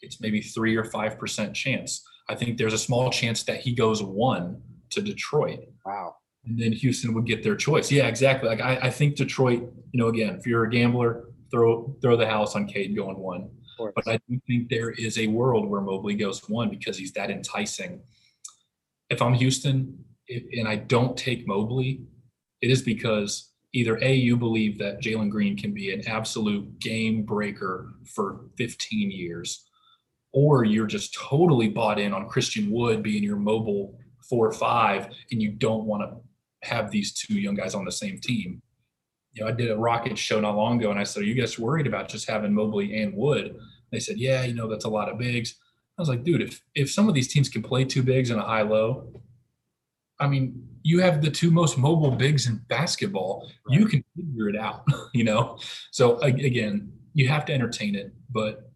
it's 0.00 0.20
maybe 0.20 0.40
three 0.40 0.76
or 0.76 0.84
five 0.84 1.18
percent 1.18 1.54
chance. 1.54 2.04
I 2.28 2.34
think 2.34 2.58
there's 2.58 2.74
a 2.74 2.78
small 2.78 3.10
chance 3.10 3.42
that 3.44 3.60
he 3.60 3.74
goes 3.74 4.02
one 4.02 4.62
to 4.90 5.00
Detroit. 5.00 5.60
Wow. 5.84 6.16
And 6.44 6.58
then 6.58 6.72
Houston 6.72 7.14
would 7.14 7.26
get 7.26 7.42
their 7.42 7.56
choice. 7.56 7.90
Yeah, 7.90 8.08
exactly. 8.08 8.48
Like 8.48 8.60
I, 8.60 8.86
I 8.86 8.90
think 8.90 9.16
Detroit, 9.16 9.60
you 9.92 10.00
know, 10.00 10.08
again, 10.08 10.36
if 10.36 10.46
you're 10.46 10.64
a 10.64 10.70
gambler, 10.70 11.28
throw 11.50 11.96
throw 12.02 12.16
the 12.16 12.26
house 12.26 12.56
on 12.56 12.66
Cade 12.66 12.96
going 12.96 13.18
one. 13.18 13.48
But 13.78 14.06
I 14.06 14.18
do 14.28 14.40
think 14.46 14.68
there 14.68 14.90
is 14.90 15.18
a 15.18 15.26
world 15.26 15.68
where 15.68 15.80
Mobley 15.80 16.14
goes 16.14 16.48
one 16.48 16.70
because 16.70 16.96
he's 16.96 17.12
that 17.12 17.30
enticing. 17.30 18.00
If 19.10 19.20
I'm 19.20 19.34
Houston 19.34 20.04
and 20.28 20.68
I 20.68 20.76
don't 20.76 21.16
take 21.16 21.46
Mobley, 21.46 22.02
it 22.60 22.70
is 22.70 22.82
because 22.82 23.51
either 23.72 23.98
A, 24.02 24.14
you 24.14 24.36
believe 24.36 24.78
that 24.78 25.00
Jalen 25.00 25.30
Green 25.30 25.56
can 25.56 25.72
be 25.72 25.92
an 25.92 26.06
absolute 26.06 26.78
game 26.78 27.22
breaker 27.22 27.94
for 28.14 28.46
15 28.56 29.10
years, 29.10 29.64
or 30.32 30.64
you're 30.64 30.86
just 30.86 31.14
totally 31.14 31.68
bought 31.68 31.98
in 31.98 32.12
on 32.12 32.28
Christian 32.28 32.70
Wood 32.70 33.02
being 33.02 33.22
your 33.22 33.36
mobile 33.36 33.98
four 34.28 34.46
or 34.46 34.52
five, 34.52 35.08
and 35.30 35.42
you 35.42 35.52
don't 35.52 35.84
want 35.84 36.02
to 36.02 36.68
have 36.68 36.90
these 36.90 37.12
two 37.12 37.34
young 37.34 37.54
guys 37.54 37.74
on 37.74 37.84
the 37.84 37.92
same 37.92 38.18
team. 38.20 38.62
You 39.32 39.42
know, 39.44 39.50
I 39.50 39.52
did 39.52 39.70
a 39.70 39.76
Rocket 39.76 40.16
show 40.18 40.40
not 40.40 40.56
long 40.56 40.78
ago, 40.78 40.90
and 40.90 41.00
I 41.00 41.04
said, 41.04 41.22
"Are 41.22 41.26
you 41.26 41.34
guys 41.34 41.58
worried 41.58 41.86
about 41.86 42.08
just 42.08 42.28
having 42.28 42.54
Mobley 42.54 43.02
and 43.02 43.14
Wood?" 43.14 43.56
They 43.90 43.98
said, 43.98 44.18
"Yeah, 44.18 44.44
you 44.44 44.54
know, 44.54 44.68
that's 44.68 44.84
a 44.84 44.90
lot 44.90 45.08
of 45.08 45.18
bigs." 45.18 45.56
I 45.98 46.02
was 46.02 46.08
like, 46.08 46.24
"Dude, 46.24 46.42
if 46.42 46.62
if 46.74 46.90
some 46.90 47.08
of 47.08 47.14
these 47.14 47.32
teams 47.32 47.48
can 47.48 47.62
play 47.62 47.84
two 47.84 48.02
bigs 48.02 48.30
and 48.30 48.40
a 48.40 48.44
high 48.44 48.62
low, 48.62 49.22
I 50.22 50.28
mean, 50.28 50.68
you 50.84 51.00
have 51.00 51.20
the 51.20 51.30
two 51.30 51.50
most 51.50 51.76
mobile 51.76 52.12
bigs 52.12 52.46
in 52.46 52.58
basketball. 52.68 53.50
Right. 53.68 53.78
You 53.80 53.86
can 53.86 54.04
figure 54.16 54.48
it 54.48 54.56
out, 54.56 54.86
you 55.12 55.24
know? 55.24 55.58
So 55.90 56.18
again, 56.20 56.92
you 57.12 57.28
have 57.28 57.44
to 57.46 57.52
entertain 57.52 57.96
it, 57.96 58.12
but 58.30 58.70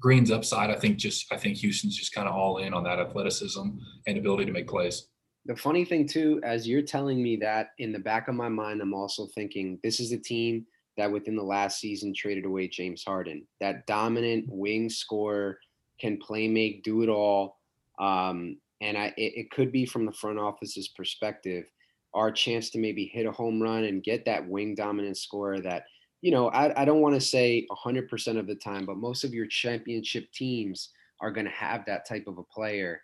Green's 0.00 0.30
upside, 0.30 0.68
I 0.68 0.74
think 0.74 0.98
just 0.98 1.32
I 1.32 1.36
think 1.36 1.56
Houston's 1.58 1.96
just 1.96 2.12
kind 2.12 2.28
of 2.28 2.34
all 2.34 2.58
in 2.58 2.74
on 2.74 2.84
that 2.84 2.98
athleticism 2.98 3.68
and 4.06 4.18
ability 4.18 4.44
to 4.46 4.52
make 4.52 4.68
plays. 4.68 5.08
The 5.46 5.56
funny 5.56 5.84
thing 5.84 6.06
too, 6.06 6.40
as 6.44 6.68
you're 6.68 6.82
telling 6.82 7.22
me 7.22 7.36
that 7.36 7.70
in 7.78 7.92
the 7.92 7.98
back 7.98 8.28
of 8.28 8.34
my 8.34 8.48
mind, 8.48 8.80
I'm 8.80 8.94
also 8.94 9.28
thinking 9.34 9.78
this 9.82 9.98
is 9.98 10.12
a 10.12 10.18
team 10.18 10.66
that 10.98 11.10
within 11.10 11.36
the 11.36 11.42
last 11.42 11.80
season 11.80 12.12
traded 12.14 12.44
away 12.44 12.68
James 12.68 13.02
Harden. 13.04 13.46
That 13.60 13.86
dominant 13.86 14.44
wing 14.48 14.90
scorer 14.90 15.58
can 16.00 16.18
play 16.18 16.48
make, 16.48 16.82
do 16.82 17.02
it 17.02 17.08
all. 17.08 17.58
Um, 17.98 18.58
and 18.82 18.98
I, 18.98 19.06
it, 19.16 19.32
it 19.36 19.50
could 19.50 19.72
be 19.72 19.86
from 19.86 20.04
the 20.04 20.12
front 20.12 20.38
office's 20.38 20.88
perspective, 20.88 21.64
our 22.14 22.30
chance 22.30 22.68
to 22.70 22.78
maybe 22.78 23.06
hit 23.06 23.26
a 23.26 23.32
home 23.32 23.62
run 23.62 23.84
and 23.84 24.02
get 24.02 24.24
that 24.26 24.46
wing 24.46 24.74
dominant 24.74 25.16
scorer 25.16 25.60
that, 25.60 25.84
you 26.20 26.32
know, 26.32 26.48
I, 26.48 26.82
I 26.82 26.84
don't 26.84 27.00
want 27.00 27.14
to 27.14 27.20
say 27.20 27.66
100% 27.70 28.38
of 28.38 28.46
the 28.46 28.56
time, 28.56 28.84
but 28.84 28.96
most 28.96 29.24
of 29.24 29.32
your 29.32 29.46
championship 29.46 30.30
teams 30.32 30.90
are 31.20 31.30
going 31.30 31.46
to 31.46 31.52
have 31.52 31.84
that 31.86 32.06
type 32.06 32.24
of 32.26 32.38
a 32.38 32.42
player. 32.42 33.00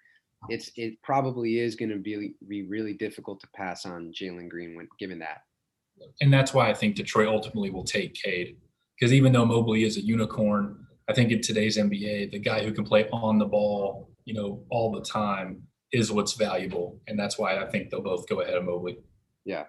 It's 0.49 0.71
it 0.77 1.01
probably 1.03 1.61
is 1.61 1.75
going 1.75 1.91
to 1.91 1.97
be, 1.97 2.35
be 2.49 2.63
really 2.63 2.95
difficult 2.95 3.41
to 3.41 3.49
pass 3.57 3.87
on 3.87 4.13
Jalen 4.13 4.49
Green 4.49 4.77
when 4.77 4.89
given 4.99 5.21
that. 5.21 5.43
And 6.21 6.33
that's 6.33 6.53
why 6.53 6.69
I 6.71 6.75
think 6.75 6.97
Detroit 6.97 7.29
ultimately 7.29 7.71
will 7.71 7.85
take 7.85 8.15
Cade. 8.15 8.57
Because 8.99 9.13
even 9.13 9.33
though 9.33 9.47
Mobley 9.47 9.85
is 9.85 9.97
a 9.97 10.01
unicorn, 10.01 10.87
I 11.09 11.13
think 11.13 11.31
in 11.31 11.41
today's 11.41 11.79
NBA, 11.79 12.33
the 12.33 12.39
guy 12.39 12.65
who 12.65 12.73
can 12.73 12.85
play 12.85 13.09
on 13.11 13.39
the 13.39 13.47
ball, 13.47 14.11
you 14.25 14.35
know, 14.35 14.63
all 14.71 14.93
the 14.93 15.01
time 15.01 15.63
is 15.93 16.13
what's 16.13 16.35
valuable. 16.35 17.01
And 17.07 17.19
that's 17.19 17.39
why 17.39 17.59
I 17.59 17.67
think 17.67 17.91
they'll 17.91 18.03
both 18.03 18.29
go 18.29 18.41
ahead 18.41 18.55
of 18.55 18.65
Mobley. 18.65 18.99
Yeah. 19.45 19.65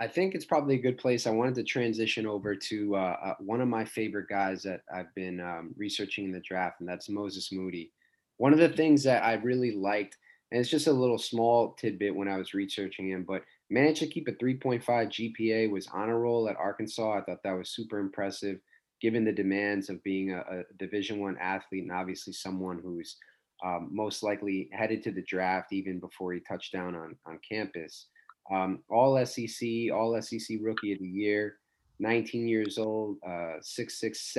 I 0.00 0.06
think 0.06 0.34
it's 0.34 0.46
probably 0.46 0.76
a 0.76 0.80
good 0.80 0.96
place. 0.96 1.26
I 1.26 1.30
wanted 1.30 1.56
to 1.56 1.62
transition 1.62 2.26
over 2.26 2.56
to 2.56 2.96
uh, 2.96 3.16
uh, 3.22 3.34
one 3.38 3.60
of 3.60 3.68
my 3.68 3.84
favorite 3.84 4.30
guys 4.30 4.62
that 4.62 4.80
I've 4.92 5.14
been 5.14 5.40
um, 5.40 5.74
researching 5.76 6.24
in 6.24 6.32
the 6.32 6.40
draft, 6.40 6.80
and 6.80 6.88
that's 6.88 7.10
Moses 7.10 7.52
Moody. 7.52 7.92
One 8.38 8.54
of 8.54 8.58
the 8.58 8.70
things 8.70 9.02
that 9.04 9.22
I 9.22 9.34
really 9.34 9.72
liked, 9.72 10.16
and 10.50 10.58
it's 10.58 10.70
just 10.70 10.86
a 10.86 10.92
little 10.92 11.18
small 11.18 11.74
tidbit 11.74 12.16
when 12.16 12.28
I 12.28 12.38
was 12.38 12.54
researching 12.54 13.10
him, 13.10 13.26
but 13.28 13.42
managed 13.68 14.00
to 14.00 14.06
keep 14.06 14.26
a 14.26 14.32
3.5 14.32 14.82
GPA, 14.86 15.70
was 15.70 15.86
on 15.88 16.08
a 16.08 16.16
roll 16.16 16.48
at 16.48 16.56
Arkansas. 16.56 17.18
I 17.18 17.20
thought 17.20 17.42
that 17.44 17.52
was 17.52 17.68
super 17.68 17.98
impressive, 17.98 18.58
given 19.02 19.22
the 19.22 19.32
demands 19.32 19.90
of 19.90 20.02
being 20.02 20.32
a, 20.32 20.38
a 20.38 20.62
Division 20.78 21.20
One 21.20 21.36
athlete, 21.38 21.82
and 21.82 21.92
obviously 21.92 22.32
someone 22.32 22.80
who's 22.82 23.16
um, 23.64 23.88
most 23.90 24.22
likely 24.22 24.68
headed 24.72 25.02
to 25.04 25.12
the 25.12 25.22
draft 25.22 25.72
even 25.72 25.98
before 25.98 26.32
he 26.32 26.40
touched 26.40 26.72
down 26.72 26.94
on 26.94 27.16
on 27.26 27.38
campus. 27.46 28.06
Um, 28.50 28.80
all 28.88 29.24
SEC, 29.24 29.68
all 29.92 30.20
SEC 30.20 30.58
rookie 30.60 30.92
of 30.92 30.98
the 30.98 31.06
year, 31.06 31.58
19 32.00 32.48
years 32.48 32.78
old, 32.78 33.18
uh, 33.24 33.60
6'6, 33.62 34.36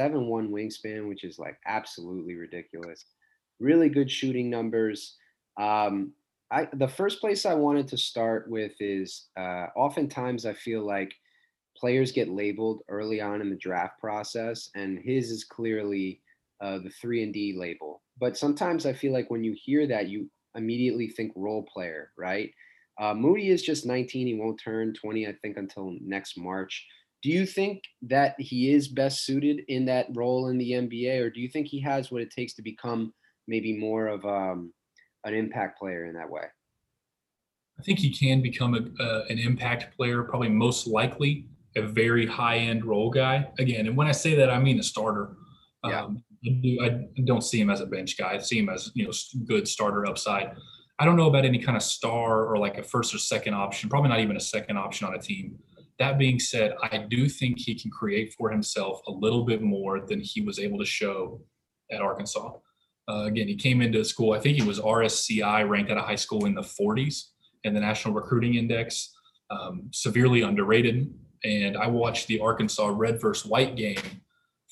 wingspan, 0.49 1.07
which 1.07 1.23
is 1.23 1.39
like 1.39 1.57
absolutely 1.65 2.35
ridiculous. 2.35 3.05
Really 3.59 3.87
good 3.87 4.11
shooting 4.11 4.49
numbers. 4.49 5.15
Um, 5.57 6.13
I, 6.49 6.67
the 6.73 6.87
first 6.87 7.21
place 7.21 7.45
I 7.45 7.53
wanted 7.53 7.87
to 7.89 7.97
start 7.97 8.49
with 8.49 8.73
is 8.79 9.27
uh, 9.37 9.67
oftentimes 9.75 10.45
I 10.45 10.53
feel 10.53 10.85
like 10.85 11.13
players 11.77 12.11
get 12.11 12.29
labeled 12.29 12.81
early 12.89 13.21
on 13.21 13.39
in 13.39 13.49
the 13.49 13.55
draft 13.55 13.99
process, 13.99 14.69
and 14.75 14.99
his 14.99 15.31
is 15.31 15.45
clearly 15.45 16.19
uh, 16.59 16.79
the 16.79 16.89
three 16.89 17.23
and 17.23 17.33
D 17.33 17.55
label. 17.57 18.01
But 18.21 18.37
sometimes 18.37 18.85
I 18.85 18.93
feel 18.93 19.11
like 19.11 19.31
when 19.31 19.43
you 19.43 19.55
hear 19.59 19.87
that, 19.87 20.07
you 20.07 20.29
immediately 20.55 21.09
think 21.09 21.33
role 21.35 21.63
player, 21.63 22.11
right? 22.15 22.51
Uh, 22.99 23.15
Moody 23.15 23.49
is 23.49 23.63
just 23.63 23.85
19. 23.85 24.27
He 24.27 24.35
won't 24.35 24.61
turn 24.63 24.93
20, 24.93 25.27
I 25.27 25.33
think, 25.41 25.57
until 25.57 25.97
next 25.99 26.37
March. 26.37 26.85
Do 27.23 27.29
you 27.29 27.47
think 27.47 27.83
that 28.03 28.39
he 28.39 28.71
is 28.71 28.87
best 28.87 29.25
suited 29.25 29.61
in 29.69 29.85
that 29.85 30.07
role 30.13 30.49
in 30.49 30.59
the 30.59 30.71
NBA, 30.71 31.19
or 31.19 31.29
do 31.31 31.41
you 31.41 31.49
think 31.49 31.67
he 31.67 31.81
has 31.81 32.11
what 32.11 32.21
it 32.21 32.31
takes 32.31 32.53
to 32.55 32.61
become 32.61 33.11
maybe 33.47 33.75
more 33.75 34.07
of 34.07 34.23
um, 34.23 34.71
an 35.23 35.33
impact 35.33 35.79
player 35.79 36.05
in 36.05 36.13
that 36.13 36.29
way? 36.29 36.43
I 37.79 37.83
think 37.83 37.97
he 37.97 38.11
can 38.13 38.41
become 38.41 38.75
a, 38.75 39.03
uh, 39.03 39.25
an 39.29 39.39
impact 39.39 39.95
player, 39.97 40.21
probably 40.21 40.49
most 40.49 40.85
likely 40.85 41.47
a 41.75 41.81
very 41.81 42.27
high 42.27 42.57
end 42.57 42.85
role 42.85 43.09
guy. 43.09 43.49
Again, 43.57 43.87
and 43.87 43.97
when 43.97 44.07
I 44.07 44.11
say 44.11 44.35
that, 44.35 44.51
I 44.51 44.59
mean 44.59 44.79
a 44.79 44.83
starter. 44.83 45.37
Yeah. 45.83 46.07
I 46.43 47.07
don't 47.23 47.43
see 47.43 47.59
him 47.59 47.69
as 47.69 47.81
a 47.81 47.85
bench 47.85 48.17
guy. 48.17 48.33
I 48.33 48.37
see 48.39 48.59
him 48.59 48.69
as 48.69 48.91
you 48.95 49.05
know 49.05 49.11
good 49.45 49.67
starter 49.67 50.07
upside. 50.07 50.55
I 50.99 51.05
don't 51.05 51.15
know 51.15 51.27
about 51.27 51.45
any 51.45 51.59
kind 51.59 51.75
of 51.75 51.83
star 51.83 52.45
or 52.45 52.57
like 52.57 52.77
a 52.77 52.83
first 52.83 53.13
or 53.13 53.17
second 53.17 53.53
option, 53.53 53.89
probably 53.89 54.09
not 54.09 54.19
even 54.19 54.37
a 54.37 54.41
second 54.41 54.77
option 54.77 55.07
on 55.07 55.15
a 55.15 55.19
team. 55.19 55.57
That 55.99 56.17
being 56.17 56.39
said, 56.39 56.75
I 56.81 57.05
do 57.09 57.27
think 57.29 57.59
he 57.59 57.75
can 57.75 57.91
create 57.91 58.33
for 58.33 58.49
himself 58.49 59.01
a 59.07 59.11
little 59.11 59.43
bit 59.45 59.61
more 59.61 60.01
than 60.05 60.19
he 60.19 60.41
was 60.41 60.59
able 60.59 60.79
to 60.79 60.85
show 60.85 61.41
at 61.91 62.01
Arkansas. 62.01 62.53
Uh, 63.07 63.25
again, 63.25 63.47
he 63.47 63.55
came 63.55 63.81
into 63.81 64.03
school, 64.05 64.33
I 64.33 64.39
think 64.39 64.57
he 64.57 64.63
was 64.63 64.79
RSCI 64.79 65.67
ranked 65.67 65.91
at 65.91 65.97
a 65.97 66.01
high 66.01 66.15
school 66.15 66.45
in 66.45 66.53
the 66.53 66.61
40s 66.61 67.29
in 67.63 67.73
the 67.73 67.79
National 67.79 68.13
Recruiting 68.13 68.55
Index, 68.55 69.13
um, 69.49 69.89
severely 69.91 70.41
underrated. 70.41 71.13
And 71.43 71.77
I 71.77 71.87
watched 71.87 72.27
the 72.27 72.39
Arkansas 72.39 72.93
red 72.95 73.19
versus 73.19 73.45
white 73.45 73.75
game. 73.75 73.97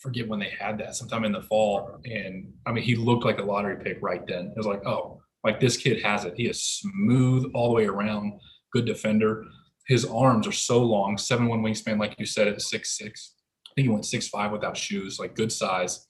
Forget 0.01 0.27
when 0.27 0.39
they 0.39 0.53
had 0.57 0.77
that, 0.79 0.95
sometime 0.95 1.25
in 1.25 1.33
the 1.33 1.41
fall. 1.41 1.99
And 2.05 2.53
I 2.65 2.71
mean, 2.71 2.83
he 2.83 2.95
looked 2.95 3.25
like 3.25 3.39
a 3.39 3.43
lottery 3.43 3.83
pick 3.83 3.97
right 4.01 4.25
then. 4.25 4.47
It 4.47 4.57
was 4.57 4.65
like, 4.65 4.85
oh, 4.85 5.21
like 5.43 5.59
this 5.59 5.77
kid 5.77 6.01
has 6.03 6.25
it. 6.25 6.33
He 6.35 6.47
is 6.47 6.63
smooth 6.63 7.51
all 7.53 7.69
the 7.69 7.75
way 7.75 7.85
around, 7.85 8.39
good 8.71 8.85
defender. 8.85 9.43
His 9.87 10.05
arms 10.05 10.47
are 10.47 10.53
so 10.53 10.81
long, 10.83 11.17
seven 11.17 11.47
one 11.47 11.61
wingspan, 11.61 11.99
like 11.99 12.15
you 12.17 12.25
said, 12.25 12.47
at 12.47 12.61
six 12.61 12.97
six. 12.97 13.35
I 13.67 13.71
think 13.75 13.85
he 13.85 13.89
went 13.91 14.05
six 14.05 14.27
five 14.27 14.51
without 14.51 14.77
shoes, 14.77 15.19
like 15.19 15.35
good 15.35 15.51
size. 15.51 16.07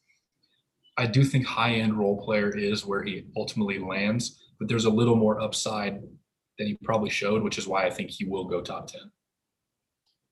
I 0.98 1.06
do 1.06 1.24
think 1.24 1.46
high 1.46 1.76
end 1.76 1.98
role 1.98 2.22
player 2.24 2.56
is 2.56 2.86
where 2.86 3.04
he 3.04 3.26
ultimately 3.38 3.80
lands, 3.80 4.44
but 4.60 4.68
there's 4.68 4.86
a 4.86 4.90
little 4.90 5.16
more 5.16 5.40
upside 5.40 6.02
than 6.58 6.68
he 6.68 6.78
probably 6.84 7.10
showed, 7.10 7.42
which 7.42 7.58
is 7.58 7.68
why 7.68 7.86
I 7.86 7.90
think 7.90 8.10
he 8.10 8.26
will 8.26 8.46
go 8.46 8.62
top 8.62 8.88
ten. 8.88 9.10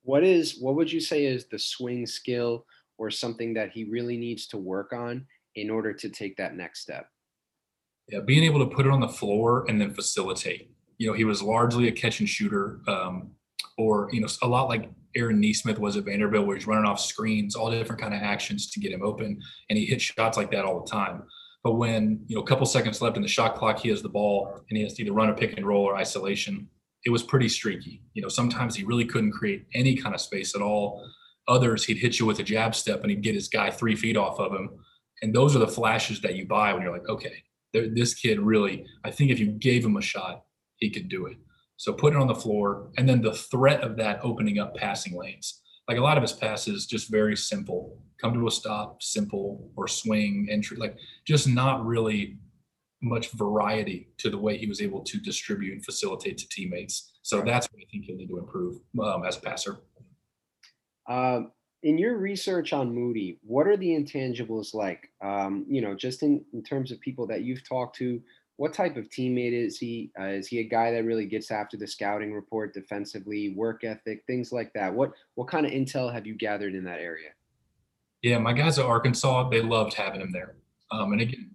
What 0.03 0.23
is 0.23 0.57
what 0.59 0.75
would 0.75 0.91
you 0.91 0.99
say 0.99 1.25
is 1.25 1.45
the 1.45 1.59
swing 1.59 2.05
skill 2.05 2.65
or 2.97 3.09
something 3.09 3.53
that 3.53 3.71
he 3.71 3.83
really 3.83 4.17
needs 4.17 4.47
to 4.47 4.57
work 4.57 4.93
on 4.93 5.25
in 5.55 5.69
order 5.69 5.93
to 5.93 6.09
take 6.09 6.37
that 6.37 6.55
next 6.55 6.81
step? 6.81 7.07
Yeah, 8.09 8.19
being 8.25 8.43
able 8.43 8.59
to 8.59 8.75
put 8.75 8.85
it 8.85 8.91
on 8.91 8.99
the 8.99 9.07
floor 9.07 9.65
and 9.67 9.79
then 9.79 9.93
facilitate. 9.93 10.71
You 10.97 11.07
know, 11.07 11.13
he 11.13 11.25
was 11.25 11.41
largely 11.41 11.87
a 11.87 11.91
catch 11.91 12.19
and 12.19 12.29
shooter, 12.29 12.79
um, 12.87 13.31
or 13.77 14.09
you 14.11 14.21
know, 14.21 14.27
a 14.41 14.47
lot 14.47 14.69
like 14.69 14.89
Aaron 15.15 15.41
Nesmith 15.41 15.79
was 15.79 15.97
at 15.97 16.05
Vanderbilt, 16.05 16.45
where 16.45 16.55
he's 16.55 16.67
running 16.67 16.85
off 16.85 16.99
screens, 16.99 17.55
all 17.55 17.69
different 17.69 18.01
kind 18.01 18.13
of 18.13 18.21
actions 18.21 18.71
to 18.71 18.79
get 18.79 18.91
him 18.91 19.03
open, 19.03 19.39
and 19.69 19.77
he 19.77 19.85
hits 19.85 20.03
shots 20.03 20.37
like 20.37 20.51
that 20.51 20.65
all 20.65 20.79
the 20.83 20.89
time. 20.89 21.23
But 21.63 21.73
when 21.73 22.23
you 22.27 22.37
know, 22.37 22.43
a 22.43 22.45
couple 22.45 22.65
seconds 22.65 23.01
left 23.01 23.17
in 23.17 23.21
the 23.21 23.27
shot 23.27 23.55
clock, 23.55 23.79
he 23.79 23.89
has 23.89 24.01
the 24.01 24.09
ball 24.09 24.57
and 24.69 24.77
he 24.77 24.83
has 24.83 24.93
to 24.93 25.03
either 25.03 25.11
run 25.11 25.29
a 25.29 25.33
pick 25.33 25.57
and 25.57 25.67
roll 25.67 25.83
or 25.83 25.97
isolation. 25.97 26.69
It 27.05 27.09
was 27.09 27.23
pretty 27.23 27.49
streaky. 27.49 28.01
You 28.13 28.21
know, 28.21 28.29
sometimes 28.29 28.73
he 28.73 28.85
really 28.85 29.03
couldn't 29.03 29.33
create 29.33 29.65
any 29.73 29.95
kind 29.97 30.15
of 30.15 30.21
space 30.21 30.55
at 30.55 30.61
all. 30.61 31.03
Others, 31.47 31.85
he'd 31.85 31.97
hit 31.97 32.19
you 32.19 32.25
with 32.25 32.39
a 32.39 32.43
jab 32.43 32.75
step 32.75 33.01
and 33.01 33.09
he'd 33.09 33.21
get 33.21 33.35
his 33.35 33.47
guy 33.47 33.69
three 33.69 33.95
feet 33.95 34.17
off 34.17 34.39
of 34.39 34.53
him. 34.53 34.69
And 35.21 35.33
those 35.33 35.55
are 35.55 35.59
the 35.59 35.67
flashes 35.67 36.21
that 36.21 36.35
you 36.35 36.45
buy 36.45 36.73
when 36.73 36.83
you're 36.83 36.91
like, 36.91 37.09
okay, 37.09 37.43
this 37.73 38.13
kid 38.13 38.39
really, 38.39 38.85
I 39.03 39.11
think 39.11 39.31
if 39.31 39.39
you 39.39 39.47
gave 39.47 39.83
him 39.83 39.97
a 39.97 40.01
shot, 40.01 40.43
he 40.77 40.89
could 40.89 41.09
do 41.09 41.25
it. 41.27 41.37
So 41.77 41.93
put 41.93 42.13
it 42.13 42.19
on 42.19 42.27
the 42.27 42.35
floor, 42.35 42.89
and 42.97 43.07
then 43.07 43.21
the 43.21 43.33
threat 43.33 43.81
of 43.81 43.97
that 43.97 44.19
opening 44.23 44.57
up 44.57 44.75
passing 44.75 45.17
lanes. 45.17 45.61
Like 45.87 45.97
a 45.97 46.01
lot 46.01 46.17
of 46.17 46.23
his 46.23 46.33
passes, 46.33 46.87
just 46.87 47.09
very 47.09 47.37
simple. 47.37 48.01
Come 48.19 48.33
to 48.33 48.47
a 48.47 48.51
stop, 48.51 49.01
simple, 49.01 49.71
or 49.75 49.87
swing 49.87 50.47
entry. 50.49 50.77
Like 50.77 50.97
just 51.25 51.47
not 51.47 51.85
really 51.85 52.37
much 53.01 53.31
variety 53.31 54.09
to 54.17 54.29
the 54.29 54.37
way 54.37 54.57
he 54.57 54.65
was 54.65 54.81
able 54.81 55.01
to 55.01 55.19
distribute 55.19 55.73
and 55.73 55.85
facilitate 55.85 56.37
to 56.39 56.49
teammates. 56.49 57.13
So 57.21 57.41
that's 57.41 57.67
what 57.71 57.81
I 57.81 57.85
think 57.91 58.05
he'll 58.05 58.17
need 58.17 58.29
to 58.29 58.39
improve 58.39 58.79
um, 59.03 59.23
as 59.23 59.37
a 59.37 59.41
passer. 59.41 59.77
Um, 61.07 61.51
in 61.83 61.97
your 61.97 62.17
research 62.17 62.73
on 62.73 62.93
Moody, 62.93 63.39
what 63.43 63.67
are 63.67 63.77
the 63.77 63.89
intangibles 63.89 64.73
like? 64.73 65.09
Um, 65.23 65.65
you 65.69 65.81
know, 65.81 65.95
just 65.95 66.23
in, 66.23 66.43
in 66.53 66.63
terms 66.63 66.91
of 66.91 66.99
people 66.99 67.27
that 67.27 67.43
you've 67.43 67.67
talked 67.67 67.95
to, 67.97 68.21
what 68.57 68.73
type 68.73 68.97
of 68.97 69.09
teammate 69.09 69.53
is 69.53 69.77
he? 69.77 70.11
Uh, 70.19 70.25
is 70.25 70.47
he 70.47 70.59
a 70.59 70.63
guy 70.63 70.91
that 70.91 71.05
really 71.05 71.27
gets 71.27 71.51
after 71.51 71.77
the 71.77 71.87
scouting 71.87 72.33
report 72.33 72.73
defensively, 72.73 73.53
work 73.55 73.83
ethic, 73.83 74.23
things 74.25 74.51
like 74.51 74.73
that? 74.73 74.93
What 74.93 75.11
what 75.35 75.47
kind 75.47 75.65
of 75.65 75.71
intel 75.71 76.11
have 76.11 76.25
you 76.25 76.35
gathered 76.35 76.73
in 76.73 76.83
that 76.85 76.99
area? 76.99 77.29
Yeah, 78.23 78.39
my 78.39 78.53
guys 78.53 78.79
at 78.79 78.85
Arkansas, 78.85 79.49
they 79.49 79.61
loved 79.61 79.93
having 79.93 80.21
him 80.21 80.31
there. 80.31 80.55
Um, 80.91 81.11
and 81.11 81.21
again, 81.21 81.51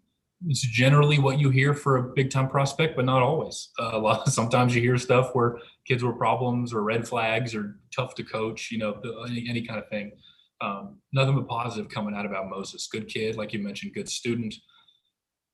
it's 0.49 0.61
generally 0.61 1.19
what 1.19 1.39
you 1.39 1.51
hear 1.51 1.75
for 1.75 1.97
a 1.97 2.13
big 2.15 2.31
time 2.31 2.49
prospect, 2.49 2.97
but 2.97 3.05
not 3.05 3.23
always. 3.23 3.71
A 3.79 3.99
lot. 3.99 4.29
Sometimes 4.33 4.75
you 4.75 4.81
hear 4.83 4.99
stuff 4.99 5.31
where 5.35 5.59
kids 5.87 6.03
were 6.03 6.13
problems 6.13 6.73
or 6.73 6.83
red 6.83 7.07
flags 7.07 7.55
or 7.55 7.79
tough 7.95 8.15
to 8.17 8.25
coach. 8.25 8.71
You 8.71 8.79
know, 8.79 9.01
any, 9.29 9.47
any 9.49 9.63
kind 9.63 9.79
of 9.79 9.89
thing. 9.89 10.13
Um, 10.61 10.99
nothing 11.13 11.35
but 11.35 11.49
positive 11.49 11.91
coming 11.91 12.15
out 12.15 12.27
about 12.27 12.49
Moses. 12.49 12.89
Good 12.91 13.09
kid, 13.09 13.37
like 13.37 13.53
you 13.53 13.59
mentioned, 13.59 13.95
good 13.95 14.09
student 14.09 14.55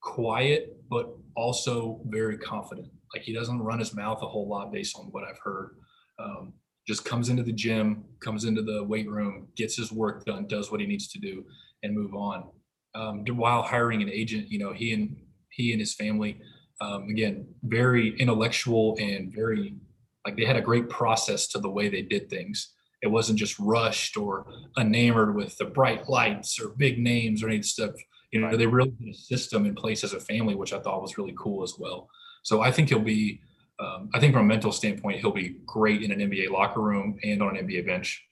quiet, 0.00 0.76
but 0.88 1.14
also 1.34 2.00
very 2.06 2.38
confident. 2.38 2.88
Like 3.14 3.24
he 3.24 3.32
doesn't 3.32 3.58
run 3.58 3.78
his 3.78 3.94
mouth 3.94 4.22
a 4.22 4.28
whole 4.28 4.48
lot 4.48 4.72
based 4.72 4.96
on 4.98 5.06
what 5.06 5.24
I've 5.24 5.38
heard. 5.42 5.76
Um, 6.18 6.52
just 6.86 7.04
comes 7.04 7.28
into 7.28 7.42
the 7.42 7.52
gym, 7.52 8.04
comes 8.20 8.44
into 8.44 8.62
the 8.62 8.82
weight 8.82 9.08
room, 9.08 9.48
gets 9.56 9.76
his 9.76 9.92
work 9.92 10.24
done, 10.24 10.46
does 10.46 10.70
what 10.70 10.80
he 10.80 10.86
needs 10.86 11.08
to 11.08 11.18
do, 11.18 11.44
and 11.82 11.94
move 11.94 12.14
on. 12.14 12.44
Um, 12.98 13.24
while 13.36 13.62
hiring 13.62 14.02
an 14.02 14.10
agent, 14.10 14.50
you 14.50 14.58
know, 14.58 14.72
he 14.72 14.92
and 14.92 15.16
he 15.50 15.72
and 15.72 15.80
his 15.80 15.94
family, 15.94 16.40
um, 16.80 17.04
again, 17.08 17.46
very 17.62 18.18
intellectual 18.18 18.96
and 19.00 19.32
very 19.32 19.76
like 20.26 20.36
they 20.36 20.44
had 20.44 20.56
a 20.56 20.60
great 20.60 20.88
process 20.88 21.46
to 21.48 21.58
the 21.58 21.70
way 21.70 21.88
they 21.88 22.02
did 22.02 22.28
things. 22.28 22.74
It 23.02 23.06
wasn't 23.06 23.38
just 23.38 23.58
rushed 23.58 24.16
or 24.16 24.46
enamored 24.76 25.34
with 25.34 25.56
the 25.56 25.64
bright 25.64 26.08
lights 26.08 26.60
or 26.60 26.70
big 26.70 26.98
names 26.98 27.42
or 27.42 27.48
any 27.48 27.62
stuff. 27.62 27.92
You 28.32 28.40
know, 28.40 28.56
they 28.56 28.66
really 28.66 28.90
put 28.90 29.08
a 29.08 29.14
system 29.14 29.64
in 29.64 29.74
place 29.74 30.02
as 30.04 30.12
a 30.12 30.20
family, 30.20 30.54
which 30.54 30.72
I 30.72 30.80
thought 30.80 31.00
was 31.00 31.16
really 31.16 31.34
cool 31.38 31.62
as 31.62 31.74
well. 31.78 32.10
So 32.42 32.60
I 32.60 32.70
think 32.70 32.88
he'll 32.88 32.98
be, 32.98 33.40
um, 33.78 34.10
I 34.14 34.20
think 34.20 34.34
from 34.34 34.44
a 34.44 34.48
mental 34.48 34.72
standpoint, 34.72 35.20
he'll 35.20 35.30
be 35.30 35.56
great 35.64 36.02
in 36.02 36.10
an 36.10 36.18
NBA 36.18 36.50
locker 36.50 36.82
room 36.82 37.18
and 37.22 37.42
on 37.42 37.56
an 37.56 37.66
NBA 37.66 37.86
bench. 37.86 38.27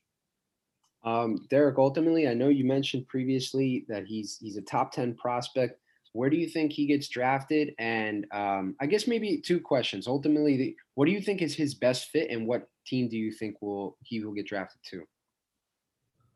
Um, 1.06 1.46
Derek, 1.50 1.78
ultimately, 1.78 2.28
I 2.28 2.34
know 2.34 2.48
you 2.48 2.64
mentioned 2.64 3.06
previously 3.06 3.86
that 3.88 4.06
he's 4.06 4.38
he's 4.40 4.56
a 4.56 4.62
top 4.62 4.92
ten 4.92 5.14
prospect. 5.14 5.80
Where 6.12 6.28
do 6.28 6.36
you 6.36 6.48
think 6.48 6.72
he 6.72 6.86
gets 6.86 7.08
drafted? 7.08 7.74
And 7.78 8.26
um, 8.32 8.74
I 8.80 8.86
guess 8.86 9.06
maybe 9.06 9.40
two 9.40 9.60
questions. 9.60 10.08
Ultimately, 10.08 10.56
the, 10.56 10.76
what 10.94 11.06
do 11.06 11.12
you 11.12 11.20
think 11.20 11.42
is 11.42 11.54
his 11.54 11.74
best 11.74 12.08
fit, 12.10 12.30
and 12.30 12.46
what 12.46 12.68
team 12.86 13.08
do 13.08 13.16
you 13.16 13.30
think 13.30 13.62
will 13.62 13.96
he 14.02 14.22
will 14.24 14.32
get 14.32 14.46
drafted 14.46 14.80
to? 14.90 15.04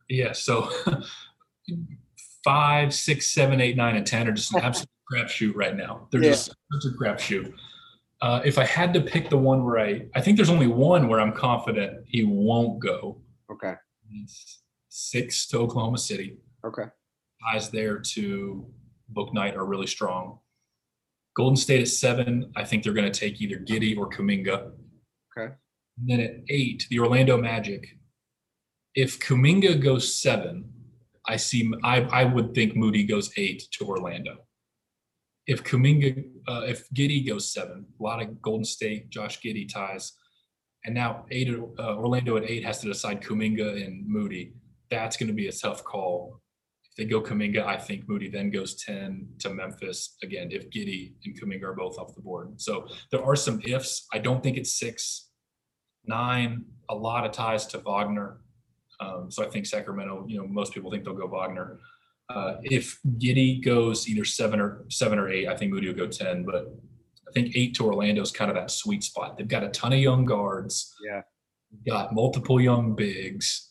Yeah, 0.08 0.32
so 0.32 0.70
five, 2.44 2.94
six, 2.94 3.26
seven, 3.32 3.60
eight, 3.60 3.76
nine, 3.76 3.96
and 3.96 4.06
ten 4.06 4.28
are 4.28 4.32
just 4.32 4.54
an 4.54 4.60
absolute 4.62 4.88
crapshoot 5.12 5.56
right 5.56 5.76
now. 5.76 6.06
They're 6.12 6.22
yeah. 6.22 6.30
just 6.30 6.54
such 6.72 6.92
a 6.92 6.96
crapshoot. 6.96 7.52
Uh, 8.22 8.40
if 8.44 8.58
I 8.58 8.64
had 8.64 8.92
to 8.94 9.00
pick 9.00 9.30
the 9.30 9.38
one 9.38 9.64
where 9.64 9.78
I, 9.78 10.06
I 10.14 10.20
think 10.20 10.36
there's 10.36 10.50
only 10.50 10.66
one 10.66 11.08
where 11.08 11.20
I'm 11.20 11.32
confident 11.32 12.04
he 12.06 12.22
won't 12.22 12.78
go. 12.78 13.16
Okay. 13.50 13.74
Six 14.88 15.46
to 15.48 15.58
Oklahoma 15.58 15.98
City. 15.98 16.38
Okay. 16.64 16.84
Ties 17.52 17.70
there 17.70 17.98
to 17.98 18.66
Bouknight 19.14 19.56
are 19.56 19.64
really 19.64 19.86
strong. 19.86 20.40
Golden 21.36 21.56
State 21.56 21.80
at 21.80 21.88
seven, 21.88 22.52
I 22.56 22.64
think 22.64 22.82
they're 22.82 22.92
going 22.92 23.10
to 23.10 23.18
take 23.18 23.40
either 23.40 23.58
Giddey 23.58 23.96
or 23.96 24.10
Kuminga. 24.10 24.72
Okay. 25.36 25.54
And 25.98 26.08
then 26.08 26.20
at 26.20 26.32
eight, 26.48 26.86
the 26.90 26.98
Orlando 26.98 27.36
Magic. 27.38 27.86
If 28.94 29.20
Kuminga 29.20 29.80
goes 29.80 30.14
seven, 30.20 30.70
I 31.26 31.36
see. 31.36 31.70
I 31.84 32.02
I 32.02 32.24
would 32.24 32.54
think 32.54 32.74
Moody 32.74 33.04
goes 33.04 33.30
eight 33.36 33.62
to 33.72 33.86
Orlando. 33.86 34.38
If 35.46 35.62
Kuminga, 35.62 36.24
uh, 36.48 36.62
if 36.66 36.88
Giddey 36.90 37.26
goes 37.26 37.52
seven, 37.52 37.86
a 37.98 38.02
lot 38.02 38.20
of 38.20 38.42
Golden 38.42 38.64
State, 38.64 39.10
Josh 39.10 39.40
Giddy 39.40 39.66
ties, 39.66 40.12
and 40.84 40.94
now 40.94 41.24
eight. 41.30 41.48
Uh, 41.78 41.96
Orlando 41.96 42.36
at 42.36 42.44
eight 42.48 42.64
has 42.64 42.80
to 42.80 42.86
decide 42.86 43.22
Kuminga 43.22 43.84
and 43.84 44.06
Moody. 44.06 44.54
That's 44.90 45.16
going 45.16 45.28
to 45.28 45.34
be 45.34 45.48
a 45.48 45.52
tough 45.52 45.84
call 45.84 46.40
If 46.90 46.96
they 46.96 47.04
go 47.04 47.20
Kuminga, 47.20 47.64
I 47.64 47.76
think 47.76 48.08
Moody 48.08 48.28
then 48.28 48.50
goes 48.50 48.74
10 48.76 49.28
to 49.40 49.50
Memphis. 49.50 50.16
Again, 50.22 50.48
if 50.50 50.70
Giddey 50.70 51.12
and 51.24 51.40
Kuminga 51.40 51.64
are 51.64 51.74
both 51.74 51.98
off 51.98 52.14
the 52.14 52.20
board. 52.20 52.60
So 52.60 52.88
there 53.10 53.24
are 53.24 53.36
some 53.36 53.60
ifs. 53.64 54.06
I 54.12 54.18
don't 54.18 54.42
think 54.42 54.56
it's 54.56 54.78
six, 54.78 55.28
nine, 56.04 56.64
a 56.88 56.94
lot 56.94 57.24
of 57.24 57.32
ties 57.32 57.66
to 57.66 57.78
Wagner. 57.78 58.40
Um, 59.00 59.30
so 59.30 59.44
I 59.44 59.48
think 59.48 59.66
Sacramento, 59.66 60.26
you 60.28 60.38
know, 60.38 60.46
most 60.46 60.74
people 60.74 60.90
think 60.90 61.04
they'll 61.04 61.14
go 61.14 61.26
Wagner. 61.26 61.78
Uh, 62.28 62.56
if 62.62 62.98
Giddey 63.18 63.64
goes 63.64 64.08
either 64.08 64.24
seven 64.24 64.60
or 64.60 64.84
seven 64.88 65.18
or 65.18 65.28
eight, 65.28 65.48
I 65.48 65.56
think 65.56 65.72
Moody 65.72 65.88
will 65.88 65.96
go 65.96 66.06
10, 66.06 66.44
but 66.44 66.74
I 67.30 67.32
think 67.32 67.56
eight 67.56 67.74
to 67.76 67.86
Orlando 67.86 68.22
is 68.22 68.32
kind 68.32 68.50
of 68.50 68.56
that 68.56 68.70
sweet 68.70 69.04
spot. 69.04 69.38
They've 69.38 69.48
got 69.48 69.64
a 69.64 69.68
ton 69.68 69.92
of 69.92 70.00
young 70.00 70.24
guards. 70.24 70.94
Yeah. 71.04 71.22
Got 71.86 72.12
multiple 72.12 72.60
young 72.60 72.94
bigs 72.96 73.70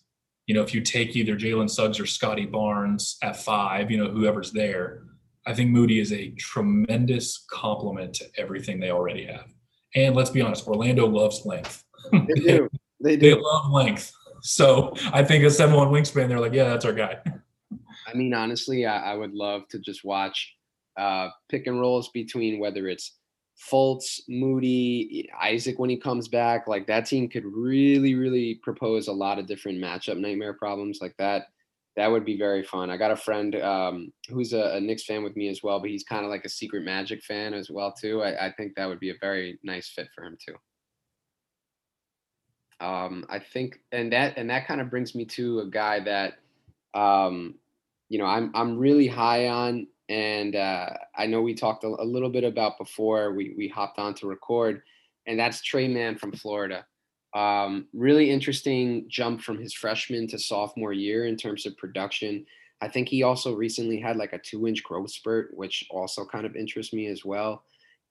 you 0.50 0.56
know, 0.56 0.64
if 0.64 0.74
you 0.74 0.82
take 0.82 1.16
either 1.16 1.36
Jalen 1.36 1.70
Suggs 1.70 2.00
or 2.00 2.08
Scottie 2.08 2.48
Barnes 2.48 3.20
at 3.22 3.38
five, 3.38 3.92
you 3.92 4.04
know, 4.04 4.10
whoever's 4.10 4.52
there, 4.52 5.04
I 5.46 5.54
think 5.54 5.70
Moody 5.70 6.00
is 6.00 6.12
a 6.12 6.32
tremendous 6.32 7.46
complement 7.52 8.16
to 8.16 8.26
everything 8.36 8.80
they 8.80 8.90
already 8.90 9.28
have. 9.28 9.54
And 9.94 10.16
let's 10.16 10.32
be 10.32 10.42
honest, 10.42 10.68
Orlando 10.68 11.06
loves 11.06 11.46
length. 11.46 11.86
They 12.12 12.34
do. 12.34 12.70
They 13.02 13.16
do. 13.16 13.34
they 13.34 13.42
love 13.42 13.72
length. 13.72 14.12
So 14.42 14.94
I 15.14 15.24
think 15.24 15.46
a 15.46 15.50
seven 15.50 15.74
one 15.74 15.88
wingspan, 15.88 16.28
they're 16.28 16.38
like, 16.38 16.52
yeah, 16.52 16.68
that's 16.68 16.84
our 16.84 16.92
guy. 16.92 17.20
I 18.08 18.14
mean, 18.14 18.34
honestly, 18.34 18.86
I, 18.86 19.14
I 19.14 19.16
would 19.16 19.34
love 19.34 19.62
to 19.70 19.80
just 19.80 20.04
watch 20.04 20.54
uh, 20.98 21.30
pick 21.48 21.68
and 21.68 21.80
rolls 21.80 22.10
between 22.10 22.60
whether 22.60 22.90
it's 22.90 23.19
Fultz, 23.60 24.22
Moody, 24.30 25.30
Isaac 25.40 25.80
when 25.80 25.90
he 25.90 25.98
comes 25.98 26.28
back, 26.28 26.68
like 26.68 26.88
that 26.88 27.06
team 27.06 27.28
could 27.28 27.46
really, 27.46 28.16
really 28.16 28.56
propose 28.56 29.08
a 29.08 29.14
lot 29.14 29.38
of 29.38 29.48
different 29.48 29.80
matchup 29.80 30.18
nightmare 30.18 30.54
problems 30.54 31.00
like 31.02 31.16
that. 31.18 31.48
That 31.98 32.10
would 32.10 32.24
be 32.24 32.38
very 32.38 32.64
fun. 32.64 32.90
I 32.90 32.96
got 32.96 33.12
a 33.12 33.18
friend 33.18 33.56
um, 33.58 34.14
who's 34.30 34.54
a, 34.54 34.76
a, 34.76 34.80
Knicks 34.80 35.04
fan 35.04 35.24
with 35.24 35.36
me 35.36 35.50
as 35.50 35.62
well, 35.62 35.80
but 35.82 35.90
he's 35.90 36.06
kind 36.06 36.24
of 36.24 36.32
like 36.32 36.46
a 36.46 36.50
secret 36.50 36.86
Magic 36.86 37.22
fan 37.22 37.54
as 37.54 37.70
well 37.70 37.92
too. 37.92 38.24
I, 38.24 38.48
I, 38.48 38.54
think 38.54 38.76
that 38.76 38.88
would 38.88 39.02
be 39.02 39.10
a 39.10 39.18
very 39.20 39.60
nice 39.64 39.90
fit 39.90 40.08
for 40.16 40.24
him 40.24 40.38
too. 40.44 40.56
Um, 42.80 43.26
I 43.30 43.40
think, 43.40 43.82
and 43.92 44.14
that 44.14 44.38
and 44.38 44.50
that 44.50 44.66
kind 44.66 44.80
of 44.80 44.90
brings 44.90 45.14
me 45.14 45.26
to 45.26 45.60
a 45.60 45.66
guy 45.66 46.00
that, 46.00 46.36
um, 46.94 47.56
you 48.08 48.18
know, 48.18 48.26
I'm 48.26 48.52
I'm 48.56 48.78
really 48.78 49.08
high 49.08 49.50
on 49.50 49.88
and 50.10 50.56
uh, 50.56 50.90
I 51.16 51.28
know 51.28 51.42
we 51.42 51.54
talked 51.54 51.84
a, 51.84 51.88
a, 51.88 52.04
little 52.04 52.32
bit 52.32 52.44
about 52.44 52.80
before 52.80 53.32
we, 53.34 53.54
we 53.56 53.68
hopped 53.68 54.00
on 54.00 54.16
to 54.16 54.28
record, 54.28 54.82
and 55.28 55.40
that's 55.40 55.62
Tre 55.62 55.88
Mann 55.88 56.18
from 56.18 56.32
Florida. 56.32 56.86
Um, 57.36 57.88
really 57.94 58.32
interesting 58.32 59.06
jump 59.08 59.42
from 59.42 59.60
his 59.60 59.72
freshman 59.72 60.28
to 60.30 60.40
sophomore 60.40 60.94
year 60.94 61.28
in 61.28 61.38
terms 61.38 61.68
of 61.68 61.78
production. 61.78 62.44
I 62.82 62.88
think 62.88 63.08
he 63.08 63.22
also 63.22 63.54
recently 63.54 64.00
had 64.00 64.18
like 64.18 64.34
a 64.34 64.40
two 64.40 64.68
inch 64.68 64.84
growth 64.84 65.12
spurt, 65.12 65.52
which 65.54 65.86
also 65.92 66.26
kind 66.26 66.46
of 66.46 66.56
interests 66.56 66.92
me 66.92 67.06
as 67.06 67.24
well. 67.24 67.64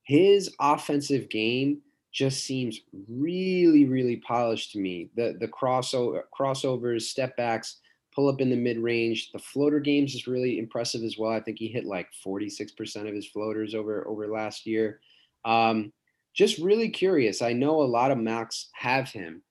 His 0.05 0.55
offensive 0.61 1.29
game 1.29 1.81
just 2.13 2.45
seems 2.45 2.81
really, 3.09 3.87
really 3.87 4.17
polished 4.17 4.73
to 4.73 4.79
me. 4.79 5.11
The 5.17 5.37
the 5.41 5.49
crossover 5.49 6.23
crossovers, 6.39 7.03
step 7.03 7.37
backs, 7.37 7.79
pull 8.19 8.29
up 8.29 8.41
in 8.41 8.51
the 8.51 8.57
mid 8.57 8.79
range. 8.79 9.31
The 9.31 9.39
floater 9.39 9.79
games 9.79 10.13
is 10.17 10.27
really 10.27 10.59
impressive 10.59 11.05
as 11.05 11.17
well. 11.17 11.31
I 11.31 11.39
think 11.39 11.57
he 11.57 11.69
hit 11.69 11.85
like 11.85 12.09
46% 12.27 13.09
of 13.09 13.15
his 13.15 13.29
floaters 13.29 13.77
over 13.77 14.09
over 14.09 14.27
last 14.27 14.67
year. 14.67 14.99
Um, 15.45 15.93
just 16.35 16.59
really 16.59 16.89
curious. 16.89 17.43
I 17.43 17.53
know 17.53 17.81
a 17.81 17.85
lot 17.85 18.11
of 18.11 18.19
mocks 18.19 18.71
have 18.75 19.09
him 19.09 19.45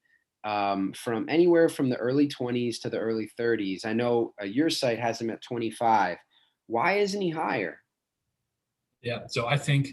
um, 0.43 0.91
from 0.91 1.29
anywhere 1.29 1.69
from 1.69 1.89
the 1.89 1.95
early 1.95 2.27
20s 2.27 2.81
to 2.81 2.89
the 2.89 2.99
early 2.99 3.31
30s. 3.39 3.85
I 3.85 3.93
know 3.93 4.33
uh, 4.41 4.45
your 4.45 4.69
site 4.69 4.99
has 4.99 5.21
him 5.21 5.29
at 5.29 5.41
25. 5.41 6.17
Why 6.67 6.97
isn't 6.97 7.21
he 7.21 7.29
higher? 7.29 7.79
Yeah, 9.01 9.27
so 9.27 9.47
I 9.47 9.57
think 9.57 9.91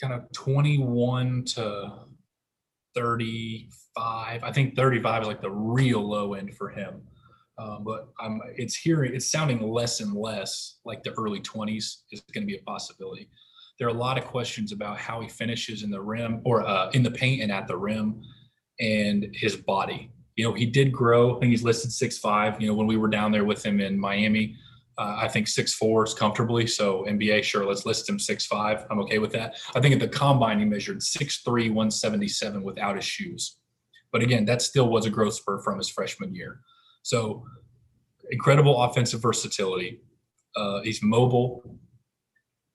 kind 0.00 0.14
of 0.14 0.32
21 0.32 1.44
to 1.56 1.92
35. 2.94 4.42
I 4.42 4.52
think 4.52 4.74
35 4.74 5.22
is 5.22 5.28
like 5.28 5.42
the 5.42 5.50
real 5.50 6.00
low 6.00 6.32
end 6.32 6.56
for 6.56 6.70
him. 6.70 7.02
Um, 7.58 7.84
but 7.84 8.08
I'm, 8.20 8.40
it's 8.56 8.74
hearing, 8.74 9.14
it's 9.14 9.30
sounding 9.30 9.60
less 9.62 10.00
and 10.00 10.12
less 10.12 10.78
like 10.84 11.02
the 11.02 11.12
early 11.12 11.40
20s 11.40 11.98
is 12.10 12.22
going 12.32 12.42
to 12.42 12.46
be 12.46 12.56
a 12.56 12.62
possibility. 12.62 13.28
There 13.78 13.86
are 13.86 13.92
a 13.92 13.98
lot 13.98 14.18
of 14.18 14.24
questions 14.24 14.72
about 14.72 14.98
how 14.98 15.20
he 15.20 15.28
finishes 15.28 15.82
in 15.82 15.90
the 15.90 16.00
rim 16.00 16.40
or 16.44 16.66
uh, 16.66 16.90
in 16.90 17.02
the 17.02 17.10
paint 17.10 17.42
and 17.42 17.52
at 17.52 17.66
the 17.66 17.76
rim 17.76 18.22
and 18.80 19.28
his 19.32 19.56
body. 19.56 20.10
You 20.36 20.44
know, 20.44 20.52
he 20.52 20.66
did 20.66 20.92
grow. 20.92 21.36
I 21.36 21.40
think 21.40 21.50
he's 21.50 21.62
listed 21.62 21.92
six 21.92 22.18
five. 22.18 22.60
You 22.60 22.68
know, 22.68 22.74
when 22.74 22.86
we 22.86 22.96
were 22.96 23.08
down 23.08 23.30
there 23.30 23.44
with 23.44 23.64
him 23.64 23.80
in 23.80 23.98
Miami, 23.98 24.56
uh, 24.98 25.16
I 25.20 25.28
think 25.28 25.48
six 25.48 25.74
four 25.74 26.04
is 26.04 26.14
comfortably. 26.14 26.66
So 26.66 27.04
NBA, 27.08 27.42
sure, 27.44 27.64
let's 27.64 27.86
list 27.86 28.08
him 28.08 28.18
six 28.18 28.46
five. 28.46 28.84
I'm 28.90 29.00
okay 29.00 29.18
with 29.18 29.32
that. 29.32 29.56
I 29.74 29.80
think 29.80 29.94
at 29.94 30.00
the 30.00 30.08
combine 30.08 30.58
he 30.58 30.64
measured 30.64 31.02
six 31.02 31.38
three, 31.42 31.68
177 31.68 32.62
without 32.62 32.96
his 32.96 33.04
shoes. 33.04 33.58
But 34.12 34.22
again, 34.22 34.44
that 34.44 34.62
still 34.62 34.88
was 34.88 35.06
a 35.06 35.10
growth 35.10 35.34
spurt 35.34 35.64
from 35.64 35.78
his 35.78 35.88
freshman 35.88 36.34
year. 36.34 36.60
So 37.04 37.44
incredible 38.30 38.82
offensive 38.82 39.20
versatility. 39.22 40.00
Uh, 40.56 40.80
he's 40.80 41.02
mobile. 41.02 41.78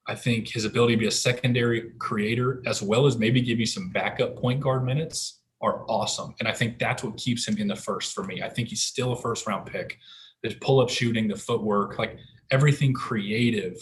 I 0.08 0.16
think 0.16 0.48
his 0.48 0.66
ability 0.66 0.96
to 0.96 1.00
be 1.00 1.08
a 1.08 1.12
secondary 1.12 1.92
creator, 2.00 2.62
as 2.66 2.82
well 2.82 3.06
as 3.06 3.18
maybe 3.18 3.42
give 3.42 3.60
you 3.60 3.66
some 3.66 3.90
backup 3.90 4.38
point 4.38 4.62
guard 4.62 4.86
minutes, 4.86 5.42
are 5.62 5.84
awesome. 5.90 6.36
And 6.40 6.48
I 6.48 6.54
think 6.54 6.80
that's 6.80 7.04
what 7.04 7.18
keeps 7.18 7.48
him 7.48 7.58
in 7.58 7.68
the 7.68 7.76
first 7.76 8.14
for 8.14 8.24
me. 8.24 8.42
I 8.42 8.50
think 8.50 8.70
he's 8.70 8.84
still 8.84 9.12
a 9.12 9.22
first 9.22 9.46
round 9.48 9.66
pick. 9.66 9.98
His 10.44 10.54
pull 10.56 10.80
up 10.80 10.90
shooting, 10.90 11.28
the 11.28 11.36
footwork, 11.36 11.98
like 11.98 12.18
everything 12.52 12.94
creative 12.94 13.76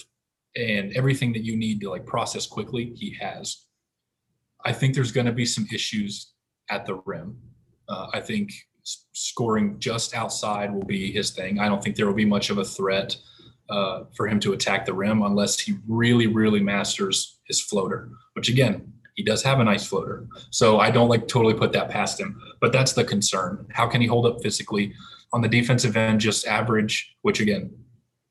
and 0.55 0.91
everything 0.93 1.33
that 1.33 1.43
you 1.43 1.55
need 1.55 1.81
to 1.81 1.89
like 1.89 2.05
process 2.05 2.47
quickly, 2.47 2.93
he 2.95 3.15
has. 3.19 3.65
I 4.65 4.73
think 4.73 4.95
there's 4.95 5.11
going 5.11 5.27
to 5.27 5.33
be 5.33 5.45
some 5.45 5.67
issues 5.71 6.31
at 6.69 6.85
the 6.85 6.95
rim. 7.05 7.37
Uh, 7.87 8.07
I 8.13 8.21
think 8.21 8.51
scoring 9.13 9.79
just 9.79 10.15
outside 10.15 10.73
will 10.73 10.85
be 10.85 11.11
his 11.11 11.31
thing. 11.31 11.59
I 11.59 11.67
don't 11.67 11.83
think 11.83 11.95
there 11.95 12.07
will 12.07 12.13
be 12.13 12.25
much 12.25 12.49
of 12.49 12.57
a 12.57 12.65
threat 12.65 13.15
uh, 13.69 14.03
for 14.15 14.27
him 14.27 14.39
to 14.39 14.53
attack 14.53 14.85
the 14.85 14.93
rim 14.93 15.21
unless 15.23 15.59
he 15.59 15.75
really, 15.87 16.27
really 16.27 16.61
masters 16.61 17.39
his 17.47 17.61
floater, 17.61 18.09
which 18.33 18.49
again, 18.49 18.93
he 19.15 19.23
does 19.23 19.43
have 19.43 19.59
a 19.59 19.63
nice 19.63 19.85
floater. 19.85 20.27
So 20.51 20.79
I 20.79 20.91
don't 20.91 21.09
like 21.09 21.27
totally 21.27 21.55
put 21.55 21.73
that 21.73 21.89
past 21.89 22.19
him, 22.19 22.39
but 22.61 22.71
that's 22.71 22.93
the 22.93 23.03
concern. 23.03 23.65
How 23.71 23.87
can 23.87 23.99
he 23.99 24.07
hold 24.07 24.27
up 24.27 24.41
physically 24.43 24.93
on 25.33 25.41
the 25.41 25.47
defensive 25.47 25.97
end? 25.97 26.21
Just 26.21 26.45
average, 26.45 27.15
which 27.23 27.41
again, 27.41 27.71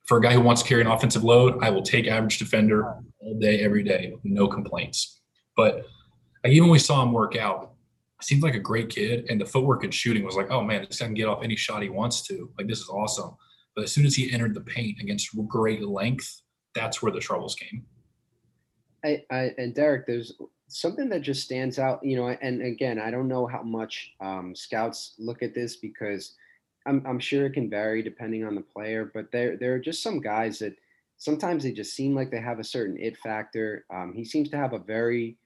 for 0.05 0.19
a 0.19 0.23
guy 0.23 0.33
who 0.33 0.40
wants 0.40 0.62
to 0.62 0.69
carry 0.69 0.81
an 0.81 0.87
offensive 0.87 1.25
load, 1.25 1.62
I 1.62 1.71
will 1.71 1.83
take 1.83 2.07
average 2.07 2.38
defender 2.38 2.95
all 3.19 3.38
day, 3.40 3.61
every 3.61 3.83
day, 3.83 4.14
no 4.23 4.47
complaints. 4.47 5.21
But 5.57 5.85
even 6.45 6.64
when 6.64 6.73
we 6.73 6.79
saw 6.79 7.03
him 7.03 7.12
work 7.12 7.37
out, 7.37 7.73
seems 8.22 8.42
like 8.42 8.55
a 8.55 8.61
great 8.61 8.88
kid, 8.88 9.26
and 9.29 9.40
the 9.40 9.46
footwork 9.46 9.85
and 9.85 9.92
shooting 9.92 10.24
was 10.24 10.37
like, 10.37 10.50
oh 10.50 10.62
man, 10.62 10.87
this 10.88 11.00
guy 11.00 11.07
can 11.07 11.14
get 11.14 11.29
off 11.29 11.42
any 11.42 11.57
shot 11.57 11.83
he 11.83 11.88
wants 11.88 12.22
to. 12.22 12.50
Like 12.59 12.66
this 12.66 12.81
is 12.81 12.88
awesome. 12.88 13.37
But 13.74 13.85
as 13.85 13.92
soon 13.92 14.07
as 14.07 14.14
he 14.14 14.33
entered 14.33 14.55
the 14.55 14.62
paint 14.62 15.00
against 15.00 15.37
great 15.48 15.83
length, 15.83 16.40
that's 16.74 17.02
where 17.02 17.12
the 17.12 17.20
troubles 17.20 17.55
came. 17.55 17.85
I, 19.05 19.22
I 19.31 19.55
and 19.59 19.74
Derek, 19.74 20.07
there's 20.07 20.33
something 20.68 21.09
that 21.11 21.20
just 21.20 21.42
stands 21.42 21.79
out, 21.79 22.02
you 22.02 22.16
know, 22.16 22.29
and 22.29 22.62
again, 22.62 22.98
I 22.98 23.11
don't 23.11 23.29
know 23.29 23.46
how 23.46 23.62
much 23.62 24.14
um, 24.20 24.55
scouts 24.55 25.14
look 25.18 25.42
at 25.42 25.55
this 25.55 25.76
because 25.76 26.35
I'm, 26.87 27.05
I'm 27.07 27.18
sure 27.18 27.46
it 27.46 27.52
can 27.52 27.70
vary 27.70 28.02
depending 28.02 28.44
on 28.44 28.55
the 28.55 28.62
player, 28.62 29.11
but 29.12 29.31
there, 29.31 29.57
there 29.57 29.74
are 29.74 29.79
just 29.79 30.02
some 30.02 30.20
guys 30.20 30.59
that 30.61 30.74
sometimes 31.18 31.62
they 31.62 31.72
just 31.72 31.94
seem 31.94 32.14
like 32.14 32.31
they 32.31 32.40
have 32.40 32.59
a 32.59 32.64
certain 32.64 32.96
it 32.98 33.16
factor. 33.18 33.85
Um, 33.92 34.12
he 34.14 34.24
seems 34.24 34.48
to 34.50 34.57
have 34.57 34.72
a 34.72 34.79
very 34.79 35.37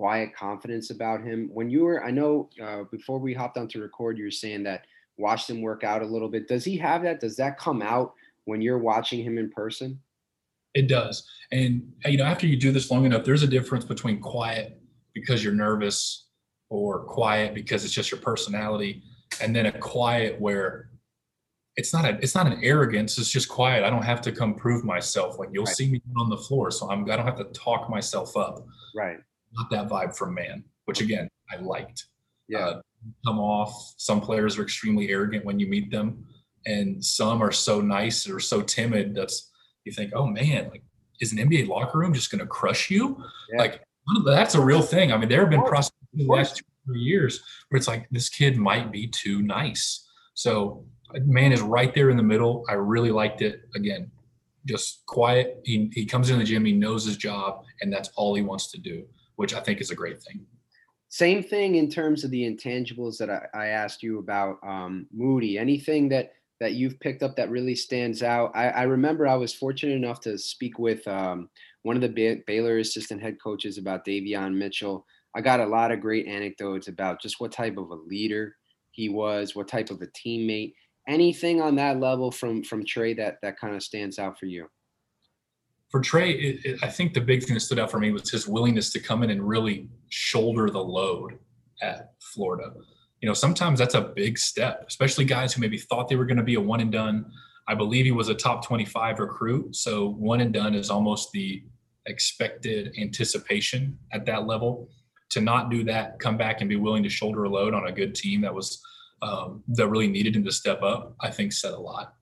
quiet 0.00 0.34
confidence 0.34 0.88
about 0.88 1.22
him. 1.22 1.50
When 1.52 1.68
you 1.68 1.84
were, 1.84 2.02
I 2.02 2.10
know 2.10 2.48
uh, 2.64 2.84
before 2.90 3.18
we 3.18 3.34
hopped 3.34 3.58
on 3.58 3.68
to 3.68 3.82
record, 3.82 4.16
you 4.16 4.24
were 4.24 4.30
saying 4.30 4.62
that 4.62 4.86
watched 5.18 5.50
him 5.50 5.60
work 5.60 5.84
out 5.84 6.00
a 6.00 6.06
little 6.06 6.30
bit. 6.30 6.48
Does 6.48 6.64
he 6.64 6.78
have 6.78 7.02
that? 7.02 7.20
Does 7.20 7.36
that 7.36 7.58
come 7.58 7.82
out 7.82 8.14
when 8.46 8.62
you're 8.62 8.78
watching 8.78 9.22
him 9.22 9.36
in 9.36 9.50
person? 9.50 10.00
It 10.72 10.88
does. 10.88 11.28
And 11.52 11.92
you 12.06 12.16
know, 12.16 12.24
after 12.24 12.46
you 12.46 12.56
do 12.56 12.72
this 12.72 12.90
long 12.90 13.04
enough, 13.04 13.24
there's 13.24 13.42
a 13.42 13.46
difference 13.46 13.84
between 13.84 14.20
quiet 14.20 14.80
because 15.12 15.44
you're 15.44 15.52
nervous 15.52 16.28
or 16.70 17.00
quiet 17.00 17.52
because 17.54 17.84
it's 17.84 17.92
just 17.92 18.10
your 18.10 18.20
personality 18.20 19.02
and 19.42 19.54
then 19.54 19.66
a 19.66 19.72
quiet 19.72 20.40
where 20.40 20.88
it's 21.76 21.92
not 21.92 22.06
a 22.06 22.18
it's 22.22 22.34
not 22.34 22.46
an 22.46 22.58
arrogance 22.62 23.16
it's 23.18 23.30
just 23.30 23.48
quiet 23.48 23.84
i 23.84 23.90
don't 23.90 24.02
have 24.02 24.20
to 24.20 24.32
come 24.32 24.54
prove 24.54 24.84
myself 24.84 25.38
like 25.38 25.48
you'll 25.52 25.64
right. 25.64 25.74
see 25.74 25.88
me 25.88 26.02
on 26.18 26.28
the 26.28 26.36
floor 26.36 26.70
so 26.70 26.90
i'm 26.90 27.08
i 27.10 27.16
don't 27.16 27.24
have 27.24 27.38
to 27.38 27.44
talk 27.44 27.88
myself 27.88 28.36
up 28.36 28.66
right 28.94 29.18
not 29.52 29.70
that 29.70 29.88
vibe 29.88 30.16
from 30.16 30.34
Mann 30.34 30.64
which 30.84 31.00
again 31.00 31.28
i 31.50 31.60
liked 31.60 32.06
yeah 32.48 32.58
uh, 32.58 32.80
come 33.26 33.38
off 33.38 33.94
some 33.96 34.20
players 34.20 34.58
are 34.58 34.62
extremely 34.62 35.10
arrogant 35.10 35.44
when 35.44 35.58
you 35.58 35.66
meet 35.66 35.90
them 35.90 36.24
and 36.66 37.02
some 37.04 37.42
are 37.42 37.52
so 37.52 37.80
nice 37.80 38.28
or 38.28 38.40
so 38.40 38.60
timid 38.60 39.14
that's 39.14 39.50
you 39.84 39.92
think 39.92 40.12
oh 40.14 40.26
man 40.26 40.68
like 40.70 40.82
is 41.20 41.32
an 41.32 41.38
nba 41.38 41.68
locker 41.68 41.98
room 41.98 42.12
just 42.12 42.30
going 42.30 42.40
to 42.40 42.46
crush 42.46 42.90
you 42.90 43.22
yeah. 43.52 43.58
like 43.60 43.82
that's 44.24 44.54
a 44.54 44.60
real 44.60 44.82
thing 44.82 45.12
i 45.12 45.16
mean 45.16 45.28
there 45.28 45.40
have 45.40 45.50
been 45.50 45.62
prospects 45.62 46.06
in 46.12 46.26
the 46.26 46.32
last 46.32 46.56
two 46.56 46.64
three 46.86 47.00
years 47.00 47.40
where 47.68 47.76
it's 47.76 47.86
like 47.86 48.08
this 48.10 48.28
kid 48.28 48.56
might 48.56 48.90
be 48.90 49.06
too 49.06 49.42
nice 49.42 50.08
so 50.34 50.84
Mann 51.24 51.52
is 51.52 51.60
right 51.60 51.92
there 51.94 52.10
in 52.10 52.16
the 52.16 52.22
middle. 52.22 52.64
I 52.68 52.74
really 52.74 53.10
liked 53.10 53.42
it. 53.42 53.62
Again, 53.74 54.10
just 54.66 55.04
quiet. 55.06 55.60
He, 55.64 55.90
he 55.92 56.04
comes 56.04 56.30
in 56.30 56.38
the 56.38 56.44
gym, 56.44 56.64
he 56.64 56.72
knows 56.72 57.04
his 57.04 57.16
job, 57.16 57.64
and 57.80 57.92
that's 57.92 58.10
all 58.16 58.34
he 58.34 58.42
wants 58.42 58.70
to 58.72 58.78
do, 58.78 59.04
which 59.40 59.54
I 59.54 59.60
think 59.60 59.80
is 59.80 59.90
a 59.90 59.94
great 59.94 60.22
thing. 60.22 60.44
Same 61.08 61.42
thing 61.42 61.76
in 61.76 61.88
terms 61.88 62.24
of 62.24 62.30
the 62.30 62.42
intangibles 62.42 63.16
that 63.16 63.30
I, 63.30 63.46
I 63.54 63.66
asked 63.68 64.02
you 64.02 64.18
about 64.18 64.58
um, 64.62 65.06
Moody. 65.10 65.56
Anything 65.56 66.10
that 66.10 66.32
that 66.60 66.74
you've 66.74 67.00
picked 67.00 67.22
up 67.22 67.36
that 67.36 67.48
really 67.48 67.74
stands 67.74 68.22
out? 68.22 68.52
I, 68.54 68.68
I 68.68 68.82
remember 68.82 69.26
I 69.26 69.36
was 69.36 69.54
fortunate 69.54 69.94
enough 69.94 70.20
to 70.20 70.36
speak 70.36 70.78
with 70.78 71.08
um, 71.08 71.48
one 71.84 71.96
of 71.96 72.02
the 72.02 72.10
ba- 72.10 72.42
Baylor 72.46 72.80
assistant 72.80 73.22
head 73.22 73.38
coaches 73.42 73.78
about 73.78 74.04
Davion 74.04 74.54
Mitchell. 74.54 75.06
I 75.34 75.40
got 75.40 75.60
a 75.60 75.66
lot 75.66 75.90
of 75.90 76.02
great 76.02 76.26
anecdotes 76.26 76.88
about 76.88 77.22
just 77.22 77.40
what 77.40 77.50
type 77.50 77.78
of 77.78 77.90
a 77.90 77.94
leader 77.94 78.56
he 78.90 79.08
was, 79.08 79.56
what 79.56 79.68
type 79.68 79.88
of 79.88 80.02
a 80.02 80.06
teammate 80.08 80.74
anything 81.08 81.62
on 81.62 81.76
that 81.76 81.98
level 81.98 82.30
from 82.30 82.62
from 82.62 82.84
Tre 82.84 83.14
that 83.14 83.38
that 83.40 83.58
kind 83.58 83.74
of 83.74 83.82
stands 83.82 84.18
out 84.18 84.38
for 84.38 84.44
you? 84.44 84.66
For 85.90 86.00
Tre, 86.00 86.30
it, 86.30 86.64
it, 86.64 86.78
I 86.82 86.88
think 86.88 87.14
the 87.14 87.20
big 87.20 87.42
thing 87.42 87.54
that 87.54 87.60
stood 87.60 87.78
out 87.78 87.90
for 87.90 87.98
me 87.98 88.12
was 88.12 88.30
his 88.30 88.46
willingness 88.46 88.92
to 88.92 89.00
come 89.00 89.22
in 89.22 89.30
and 89.30 89.46
really 89.46 89.88
shoulder 90.08 90.70
the 90.70 90.82
load 90.82 91.38
at 91.82 92.12
Florida. 92.20 92.72
You 93.20 93.28
know, 93.28 93.34
sometimes 93.34 93.78
that's 93.78 93.94
a 93.94 94.00
big 94.00 94.38
step, 94.38 94.84
especially 94.86 95.24
guys 95.24 95.52
who 95.52 95.60
maybe 95.60 95.78
thought 95.78 96.08
they 96.08 96.16
were 96.16 96.24
going 96.24 96.36
to 96.36 96.44
be 96.44 96.54
a 96.54 96.60
one 96.60 96.80
and 96.80 96.92
done. 96.92 97.30
I 97.66 97.74
believe 97.74 98.04
he 98.04 98.12
was 98.12 98.28
a 98.28 98.34
top 98.34 98.64
25 98.64 99.18
recruit. 99.18 99.76
So 99.76 100.10
one 100.10 100.40
and 100.40 100.52
done 100.52 100.74
is 100.74 100.90
almost 100.90 101.32
the 101.32 101.62
expected 102.06 102.94
anticipation 102.98 103.98
at 104.12 104.24
that 104.26 104.46
level. 104.46 104.88
To 105.30 105.40
not 105.40 105.70
do 105.70 105.84
that, 105.84 106.18
come 106.18 106.36
back 106.36 106.60
and 106.60 106.68
be 106.68 106.76
willing 106.76 107.02
to 107.02 107.08
shoulder 107.08 107.44
a 107.44 107.48
load 107.48 107.74
on 107.74 107.86
a 107.86 107.92
good 107.92 108.14
team 108.14 108.40
that 108.40 108.54
was 108.54 108.82
um, 109.22 109.62
that 109.68 109.88
really 109.88 110.08
needed 110.08 110.34
him 110.34 110.44
to 110.44 110.52
step 110.52 110.82
up, 110.82 111.14
I 111.20 111.30
think 111.30 111.52
said 111.52 111.72
a 111.72 111.78
lot. 111.78 112.14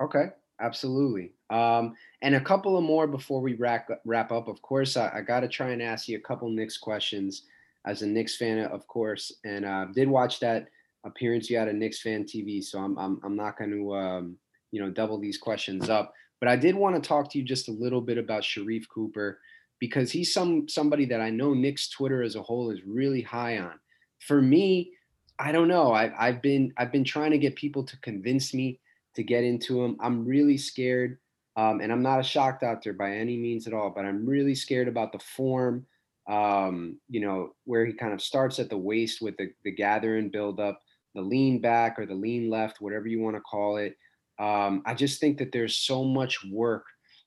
Okay, 0.00 0.26
absolutely. 0.60 1.32
Um, 1.50 1.94
and 2.22 2.34
a 2.34 2.40
couple 2.40 2.76
of 2.76 2.84
more 2.84 3.06
before 3.06 3.40
we 3.40 3.54
wrap 3.54 3.88
wrap 4.04 4.32
up. 4.32 4.48
Of 4.48 4.62
course, 4.62 4.96
I, 4.96 5.10
I 5.16 5.20
got 5.22 5.40
to 5.40 5.48
try 5.48 5.70
and 5.70 5.82
ask 5.82 6.08
you 6.08 6.16
a 6.16 6.20
couple 6.20 6.48
Knicks 6.48 6.78
questions 6.78 7.42
as 7.86 8.02
a 8.02 8.06
Knicks 8.06 8.36
fan, 8.36 8.58
of 8.58 8.86
course, 8.86 9.32
and 9.44 9.64
uh, 9.64 9.86
did 9.94 10.08
watch 10.08 10.40
that 10.40 10.66
appearance 11.04 11.48
you 11.48 11.56
had 11.56 11.68
on 11.68 11.78
Knicks 11.78 12.02
fan 12.02 12.24
TV. 12.24 12.62
So 12.62 12.78
I'm 12.78 12.98
I'm, 12.98 13.20
I'm 13.24 13.36
not 13.36 13.58
going 13.58 13.70
to 13.70 13.94
um, 13.94 14.36
you 14.72 14.80
know 14.80 14.90
double 14.90 15.18
these 15.18 15.38
questions 15.38 15.88
up. 15.88 16.12
But 16.40 16.48
I 16.48 16.56
did 16.56 16.74
want 16.74 17.02
to 17.02 17.06
talk 17.06 17.30
to 17.30 17.38
you 17.38 17.44
just 17.44 17.68
a 17.68 17.72
little 17.72 18.00
bit 18.00 18.18
about 18.18 18.42
Sharife 18.42 18.88
Cooper 18.88 19.40
because 19.78 20.10
he's 20.10 20.32
some 20.32 20.68
somebody 20.68 21.04
that 21.06 21.20
I 21.20 21.30
know 21.30 21.54
Knicks 21.54 21.88
Twitter 21.88 22.22
as 22.22 22.36
a 22.36 22.42
whole 22.42 22.70
is 22.70 22.80
really 22.86 23.22
high 23.22 23.58
on. 23.58 23.78
For 24.20 24.42
me, 24.42 24.92
I 25.38 25.52
don't 25.52 25.68
know. 25.68 25.92
I, 25.92 26.12
I've 26.18 26.42
been 26.42 26.72
I've 26.76 26.92
been 26.92 27.04
trying 27.04 27.30
to 27.30 27.38
get 27.38 27.56
people 27.56 27.84
to 27.84 27.96
convince 28.00 28.54
me 28.54 28.80
to 29.16 29.22
get 29.22 29.44
into 29.44 29.82
him. 29.82 29.96
I'm 30.00 30.24
really 30.24 30.56
scared, 30.56 31.18
um, 31.56 31.80
and 31.80 31.90
I'm 31.90 32.02
not 32.02 32.20
a 32.20 32.24
shock 32.24 32.60
doctor 32.60 32.92
by 32.92 33.16
any 33.16 33.36
means 33.36 33.66
at 33.66 33.74
all. 33.74 33.90
But 33.90 34.04
I'm 34.04 34.24
really 34.26 34.54
scared 34.54 34.88
about 34.88 35.12
the 35.12 35.18
form. 35.18 35.86
Um, 36.28 36.98
you 37.08 37.20
know, 37.20 37.54
where 37.64 37.86
he 37.86 37.92
kind 37.92 38.12
of 38.12 38.20
starts 38.20 38.58
at 38.58 38.68
the 38.68 38.76
waist 38.76 39.20
with 39.20 39.36
the 39.36 39.50
the 39.64 39.70
gather 39.70 40.18
and 40.18 40.32
build 40.32 40.60
up, 40.60 40.80
the 41.14 41.22
lean 41.22 41.60
back 41.60 41.98
or 41.98 42.06
the 42.06 42.14
lean 42.14 42.50
left, 42.50 42.80
whatever 42.80 43.08
you 43.08 43.20
want 43.20 43.36
to 43.36 43.42
call 43.42 43.78
it. 43.78 43.96
Um, 44.38 44.82
I 44.84 44.94
just 44.94 45.20
think 45.20 45.38
that 45.38 45.50
there's 45.52 45.78
so 45.78 46.04
much 46.04 46.44
work 46.50 46.84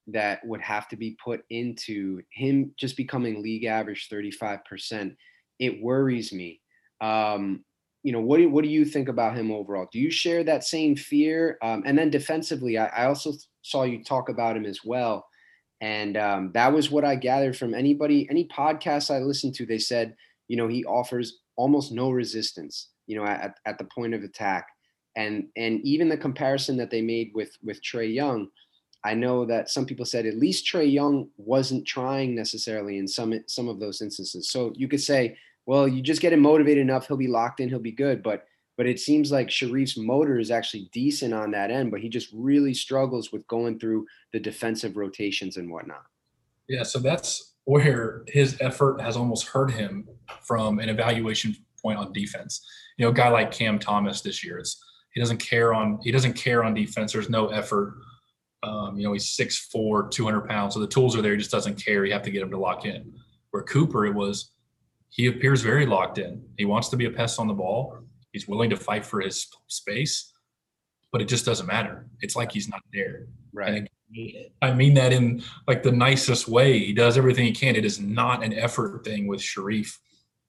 that 0.07 0.45
would 0.45 0.61
have 0.61 0.87
to 0.89 0.95
be 0.95 1.17
put 1.23 1.41
into 1.49 2.21
him 2.31 2.71
just 2.77 2.97
becoming 2.97 3.41
league 3.41 3.65
average 3.65 4.09
35%. 4.09 5.15
It 5.59 5.81
worries 5.81 6.31
me. 6.31 6.61
Um, 7.01 7.63
you 8.03 8.11
know, 8.11 8.21
what 8.21 8.37
do, 8.37 8.49
what 8.49 8.63
do 8.63 8.69
you 8.69 8.85
think 8.85 9.09
about 9.09 9.35
him 9.35 9.51
overall? 9.51 9.87
Do 9.91 9.99
you 9.99 10.09
share 10.09 10.43
that 10.43 10.63
same 10.63 10.95
fear? 10.95 11.57
Um, 11.61 11.83
and 11.85 11.97
then 11.97 12.09
defensively, 12.09 12.77
I, 12.77 12.87
I, 12.87 13.05
also 13.05 13.33
saw 13.61 13.83
you 13.83 14.03
talk 14.03 14.29
about 14.29 14.55
him 14.55 14.65
as 14.65 14.79
well. 14.85 15.25
And 15.81 16.17
um, 16.17 16.51
that 16.53 16.71
was 16.71 16.91
what 16.91 17.05
I 17.05 17.15
gathered 17.15 17.57
from 17.57 17.73
anybody, 17.73 18.27
any 18.29 18.47
podcast 18.47 19.13
I 19.13 19.19
listened 19.19 19.55
to. 19.55 19.65
They 19.65 19.79
said, 19.79 20.15
you 20.47 20.57
know, 20.57 20.67
he 20.67 20.85
offers 20.85 21.39
almost 21.55 21.91
no 21.91 22.09
resistance, 22.09 22.89
you 23.07 23.17
know, 23.17 23.25
at, 23.25 23.55
at 23.65 23.77
the 23.77 23.85
point 23.85 24.13
of 24.13 24.23
attack. 24.23 24.67
And 25.15 25.47
and 25.57 25.81
even 25.81 26.07
the 26.07 26.17
comparison 26.17 26.77
that 26.77 26.91
they 26.91 27.01
made 27.01 27.31
with 27.33 27.51
with 27.63 27.81
Trae 27.81 28.13
Young, 28.13 28.47
I 29.03 29.13
know 29.13 29.45
that 29.45 29.69
some 29.69 29.85
people 29.85 30.05
said 30.05 30.25
at 30.25 30.37
least 30.37 30.65
Trae 30.65 30.91
Young 30.91 31.29
wasn't 31.37 31.87
trying 31.87 32.35
necessarily 32.35 32.97
in 32.97 33.07
some 33.07 33.33
some 33.47 33.67
of 33.67 33.79
those 33.79 34.01
instances. 34.01 34.51
So 34.51 34.71
you 34.75 34.87
could 34.87 35.01
say 35.01 35.37
well, 35.69 35.87
you 35.87 36.01
just 36.01 36.19
get 36.19 36.33
him 36.33 36.39
motivated 36.39 36.81
enough, 36.81 37.07
he'll 37.07 37.15
be 37.15 37.27
locked 37.27 37.59
in, 37.59 37.69
he'll 37.69 37.77
be 37.77 37.91
good. 37.91 38.23
But 38.23 38.47
but 38.75 38.87
it 38.87 38.99
seems 38.99 39.31
like 39.31 39.49
Sharife's 39.49 39.97
motor 39.97 40.39
is 40.39 40.49
actually 40.49 40.89
decent 40.91 41.31
on 41.31 41.51
that 41.51 41.69
end, 41.69 41.91
but 41.91 41.99
he 41.99 42.09
just 42.09 42.29
really 42.33 42.73
struggles 42.73 43.31
with 43.31 43.47
going 43.47 43.77
through 43.77 44.07
the 44.33 44.39
defensive 44.39 44.97
rotations 44.97 45.57
and 45.57 45.69
whatnot. 45.69 46.05
Yeah, 46.67 46.81
so 46.81 46.97
that's 46.97 47.53
where 47.65 48.23
his 48.25 48.57
effort 48.61 48.99
has 48.99 49.15
almost 49.15 49.47
hurt 49.47 49.69
him 49.69 50.07
from 50.41 50.79
an 50.79 50.89
evaluation 50.89 51.55
point 51.79 51.99
on 51.99 52.13
defense. 52.13 52.67
You 52.97 53.05
know, 53.05 53.11
a 53.11 53.13
guy 53.13 53.29
like 53.29 53.51
Cam 53.51 53.77
Thomas 53.77 54.21
this 54.21 54.43
year, 54.43 54.57
it's 54.57 54.83
he 55.13 55.19
doesn't 55.19 55.37
care 55.37 55.75
on 55.75 55.99
he 56.01 56.11
doesn't 56.11 56.33
care 56.33 56.63
on 56.63 56.73
defense. 56.73 57.13
There's 57.13 57.29
no 57.29 57.49
effort. 57.49 57.93
Um, 58.63 58.97
you 58.97 59.03
know, 59.05 59.13
he's 59.13 59.37
6'4", 59.37 60.09
200 60.09 60.49
pounds, 60.49 60.73
so 60.73 60.79
the 60.79 60.87
tools 60.87 61.15
are 61.15 61.21
there. 61.21 61.33
He 61.33 61.37
just 61.37 61.51
doesn't 61.51 61.75
care. 61.75 62.05
You 62.05 62.13
have 62.13 62.23
to 62.23 62.31
get 62.31 62.41
him 62.41 62.49
to 62.49 62.57
lock 62.57 62.85
in. 62.85 63.13
Where 63.51 63.61
Cooper, 63.61 64.07
it 64.07 64.15
was 64.15 64.51
he 65.09 65.27
appears 65.27 65.61
very 65.61 65.85
locked 65.85 66.17
in. 66.17 66.43
He 66.57 66.65
wants 66.65 66.89
to 66.89 66.97
be 66.97 67.05
a 67.05 67.11
pest 67.11 67.39
on 67.39 67.47
the 67.47 67.53
ball. 67.53 67.99
He's 68.31 68.47
willing 68.47 68.69
to 68.69 68.77
fight 68.77 69.05
for 69.05 69.21
his 69.21 69.47
space, 69.67 70.31
but 71.11 71.21
it 71.21 71.27
just 71.27 71.45
doesn't 71.45 71.65
matter. 71.65 72.07
It's 72.21 72.35
like 72.35 72.51
he's 72.51 72.69
not 72.69 72.81
there. 72.93 73.27
Right. 73.51 73.89
I 74.61 74.73
mean 74.73 74.95
that 74.95 75.13
in 75.13 75.43
like 75.67 75.83
the 75.83 75.91
nicest 75.91 76.47
way. 76.47 76.79
He 76.79 76.93
does 76.93 77.17
everything 77.17 77.45
he 77.45 77.51
can. 77.51 77.75
It 77.75 77.85
is 77.85 77.99
not 77.99 78.43
an 78.43 78.53
effort 78.53 79.03
thing 79.03 79.27
with 79.27 79.39
Sharife, 79.39 79.95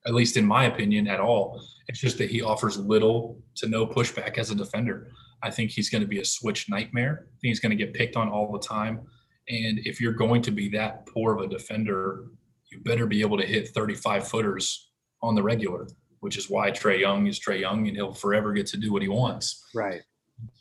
at 0.07 0.15
least 0.15 0.37
in 0.37 0.47
my 0.47 0.65
opinion, 0.65 1.09
at 1.09 1.21
all. 1.21 1.63
It's 1.89 2.01
just 2.01 2.19
that 2.19 2.31
he 2.31 2.43
offers 2.43 2.79
little 2.79 3.43
to 3.57 3.69
no 3.69 3.87
pushback 3.87 4.39
as 4.39 4.51
a 4.51 4.55
defender. 4.55 5.11
I 5.43 5.51
think 5.51 5.71
he's 5.71 5.91
going 5.91 6.03
to 6.03 6.09
be 6.09 6.21
a 6.21 6.25
switch 6.25 6.69
nightmare. 6.69 7.27
I 7.27 7.37
think 7.41 7.51
he's 7.51 7.61
going 7.61 7.77
to 7.77 7.85
get 7.85 7.95
picked 7.95 8.17
on 8.17 8.29
all 8.29 8.53
the 8.53 8.59
time. 8.59 9.01
And 9.49 9.81
if 9.85 10.01
you're 10.01 10.13
going 10.13 10.43
to 10.43 10.51
be 10.51 10.69
that 10.71 11.07
poor 11.07 11.35
of 11.35 11.43
a 11.43 11.49
defender 11.49 12.27
you 12.73 12.81
better 12.81 13.07
be 13.07 13.21
able 13.21 13.39
to 13.39 13.47
hit 13.47 13.69
35 13.69 14.27
footers 14.27 14.91
on 15.23 15.35
the 15.35 15.43
regular, 15.43 15.89
which 16.21 16.37
is 16.37 16.49
why 16.49 16.71
Trae 16.71 17.01
Young 17.01 17.27
is 17.27 17.39
Trae 17.39 17.61
Young 17.61 17.89
and 17.89 17.97
he'll 17.97 18.13
forever 18.13 18.53
get 18.53 18.67
to 18.69 18.77
do 18.77 18.93
what 18.93 19.03
he 19.03 19.09
wants. 19.09 19.65
Right. 19.75 20.03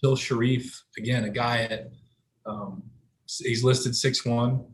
Phil 0.01 0.15
Sharife, 0.15 0.71
again, 0.97 1.23
a 1.23 1.29
guy 1.29 1.63
at, 1.63 1.91
um, 2.45 2.83
he's 3.25 3.63
listed 3.63 3.95
six 3.95 4.25
one. 4.25 4.65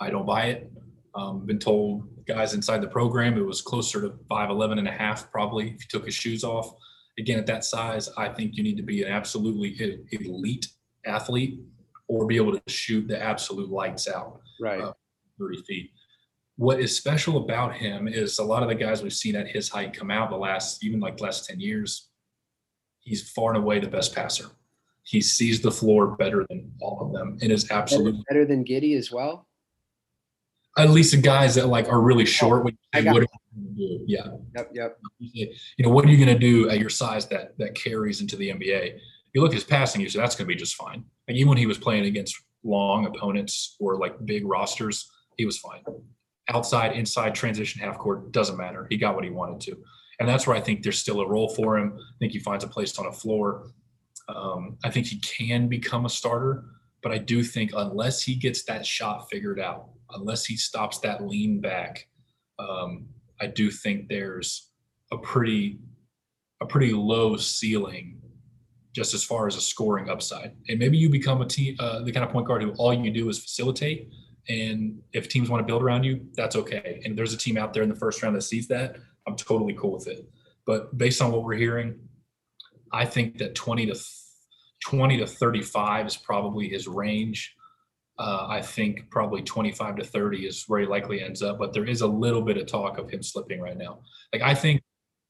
I 0.00 0.10
don't 0.10 0.26
buy 0.26 0.46
it. 0.46 0.72
Um, 1.14 1.46
been 1.46 1.58
told 1.58 2.08
guys 2.26 2.54
inside 2.54 2.80
the 2.80 2.88
program 2.88 3.36
it 3.36 3.44
was 3.44 3.60
closer 3.60 4.00
to 4.00 4.10
5'11 4.30 4.78
and 4.78 4.88
a 4.88 4.92
half, 4.92 5.30
probably, 5.30 5.66
if 5.68 5.82
you 5.82 5.86
took 5.88 6.06
his 6.06 6.14
shoes 6.14 6.42
off. 6.42 6.74
Again, 7.18 7.38
at 7.38 7.46
that 7.46 7.64
size, 7.64 8.08
I 8.16 8.28
think 8.28 8.56
you 8.56 8.62
need 8.62 8.76
to 8.76 8.82
be 8.82 9.02
an 9.02 9.12
absolutely 9.12 9.76
elite 10.10 10.66
athlete 11.06 11.60
or 12.08 12.26
be 12.26 12.36
able 12.36 12.52
to 12.52 12.62
shoot 12.66 13.06
the 13.06 13.22
absolute 13.22 13.70
lights 13.70 14.08
out. 14.08 14.40
Right. 14.60 14.80
Uh, 14.80 14.92
30 15.38 15.62
feet. 15.62 15.90
What 16.56 16.80
is 16.80 16.96
special 16.96 17.38
about 17.38 17.74
him 17.74 18.06
is 18.06 18.38
a 18.38 18.44
lot 18.44 18.62
of 18.62 18.68
the 18.68 18.74
guys 18.74 19.02
we've 19.02 19.12
seen 19.12 19.34
at 19.34 19.48
his 19.48 19.68
height 19.68 19.92
come 19.92 20.10
out 20.10 20.30
the 20.30 20.36
last, 20.36 20.84
even 20.84 21.00
like 21.00 21.20
last 21.20 21.46
10 21.46 21.58
years, 21.58 22.10
he's 23.00 23.28
far 23.30 23.54
and 23.54 23.62
away 23.62 23.80
the 23.80 23.88
best 23.88 24.14
passer. 24.14 24.46
He 25.02 25.20
sees 25.20 25.60
the 25.60 25.70
floor 25.70 26.16
better 26.16 26.46
than 26.48 26.72
all 26.80 27.04
of 27.04 27.12
them 27.12 27.38
and 27.42 27.50
is 27.50 27.70
absolutely 27.70 28.12
better, 28.12 28.24
better 28.28 28.44
than 28.46 28.64
Giddey 28.64 28.96
as 28.96 29.10
well. 29.10 29.48
At 30.78 30.90
least 30.90 31.12
the 31.12 31.20
guys 31.20 31.54
that 31.56 31.68
like 31.68 31.88
are 31.88 32.00
really 32.00 32.24
short. 32.24 32.64
When 32.64 32.74
you 32.74 33.00
say, 33.00 33.06
what 33.08 33.18
are 33.18 33.22
you 33.22 33.28
going 33.54 33.76
to 33.76 33.98
do? 33.98 34.04
Yeah. 34.06 34.26
Yep. 34.56 34.70
Yep. 34.72 34.98
You 35.18 35.54
know, 35.80 35.90
what 35.90 36.04
are 36.04 36.08
you 36.08 36.16
going 36.16 36.36
to 36.36 36.38
do 36.38 36.70
at 36.70 36.78
your 36.78 36.88
size 36.88 37.26
that 37.28 37.58
that 37.58 37.74
carries 37.74 38.20
into 38.20 38.36
the 38.36 38.50
NBA? 38.50 38.98
You 39.34 39.42
look 39.42 39.50
at 39.50 39.54
his 39.54 39.64
passing, 39.64 40.00
you 40.00 40.08
say 40.08 40.20
that's 40.20 40.36
going 40.36 40.48
to 40.48 40.54
be 40.54 40.58
just 40.58 40.76
fine. 40.76 41.04
Like 41.28 41.36
even 41.36 41.48
when 41.48 41.58
he 41.58 41.66
was 41.66 41.78
playing 41.78 42.06
against 42.06 42.40
long 42.62 43.06
opponents 43.06 43.76
or 43.78 43.98
like 43.98 44.24
big 44.24 44.46
rosters, 44.46 45.10
he 45.36 45.44
was 45.44 45.58
fine. 45.58 45.82
Outside, 46.48 46.92
inside, 46.92 47.34
transition, 47.34 47.80
half 47.80 47.98
court 47.98 48.30
doesn't 48.32 48.56
matter. 48.56 48.86
He 48.90 48.96
got 48.96 49.14
what 49.14 49.24
he 49.24 49.30
wanted 49.30 49.60
to, 49.62 49.76
and 50.20 50.28
that's 50.28 50.46
where 50.46 50.56
I 50.56 50.60
think 50.60 50.82
there's 50.82 50.98
still 50.98 51.20
a 51.20 51.28
role 51.28 51.48
for 51.48 51.78
him. 51.78 51.94
I 51.98 52.18
think 52.18 52.32
he 52.32 52.38
finds 52.38 52.64
a 52.64 52.68
place 52.68 52.98
on 52.98 53.06
a 53.06 53.12
floor. 53.12 53.70
Um, 54.28 54.76
I 54.84 54.90
think 54.90 55.06
he 55.06 55.18
can 55.20 55.68
become 55.68 56.04
a 56.04 56.10
starter, 56.10 56.64
but 57.02 57.12
I 57.12 57.18
do 57.18 57.42
think 57.42 57.72
unless 57.74 58.22
he 58.22 58.34
gets 58.34 58.64
that 58.64 58.84
shot 58.84 59.28
figured 59.30 59.58
out, 59.58 59.88
unless 60.10 60.44
he 60.44 60.56
stops 60.56 60.98
that 61.00 61.26
lean 61.26 61.60
back, 61.60 62.06
um, 62.58 63.06
I 63.40 63.46
do 63.46 63.70
think 63.70 64.08
there's 64.08 64.70
a 65.12 65.18
pretty 65.18 65.78
a 66.60 66.66
pretty 66.66 66.92
low 66.92 67.36
ceiling 67.36 68.20
just 68.94 69.12
as 69.12 69.24
far 69.24 69.46
as 69.46 69.56
a 69.56 69.60
scoring 69.60 70.08
upside. 70.08 70.52
And 70.68 70.78
maybe 70.78 70.96
you 70.96 71.10
become 71.10 71.42
a 71.42 71.46
team, 71.46 71.76
uh, 71.80 72.02
the 72.02 72.12
kind 72.12 72.24
of 72.24 72.30
point 72.30 72.46
guard 72.46 72.62
who 72.62 72.70
all 72.78 72.94
you 72.94 73.10
do 73.10 73.28
is 73.28 73.40
facilitate. 73.40 74.08
And 74.48 75.00
if 75.12 75.28
teams 75.28 75.48
want 75.48 75.62
to 75.62 75.66
build 75.66 75.82
around 75.82 76.04
you, 76.04 76.26
that's 76.34 76.56
okay. 76.56 77.00
And 77.04 77.16
there's 77.16 77.32
a 77.32 77.38
team 77.38 77.56
out 77.56 77.72
there 77.72 77.82
in 77.82 77.88
the 77.88 77.94
first 77.94 78.22
round 78.22 78.36
that 78.36 78.42
sees 78.42 78.68
that. 78.68 78.96
I'm 79.26 79.36
totally 79.36 79.74
cool 79.74 79.92
with 79.92 80.06
it. 80.06 80.28
But 80.66 80.96
based 80.96 81.22
on 81.22 81.32
what 81.32 81.44
we're 81.44 81.54
hearing, 81.54 81.98
I 82.92 83.04
think 83.04 83.38
that 83.38 83.54
20 83.54 83.86
to 83.86 83.98
20 84.84 85.18
to 85.18 85.26
35 85.26 86.06
is 86.06 86.16
probably 86.16 86.68
his 86.68 86.86
range. 86.86 87.54
Uh, 88.18 88.46
I 88.48 88.62
think 88.62 89.10
probably 89.10 89.42
25 89.42 89.96
to 89.96 90.04
30 90.04 90.46
is 90.46 90.64
where 90.68 90.80
he 90.80 90.86
likely 90.86 91.22
ends 91.22 91.42
up, 91.42 91.58
but 91.58 91.72
there 91.72 91.84
is 91.84 92.02
a 92.02 92.06
little 92.06 92.42
bit 92.42 92.56
of 92.56 92.66
talk 92.66 92.98
of 92.98 93.10
him 93.10 93.22
slipping 93.22 93.60
right 93.60 93.76
now. 93.76 94.00
Like 94.32 94.42
I 94.42 94.54
think, 94.54 94.82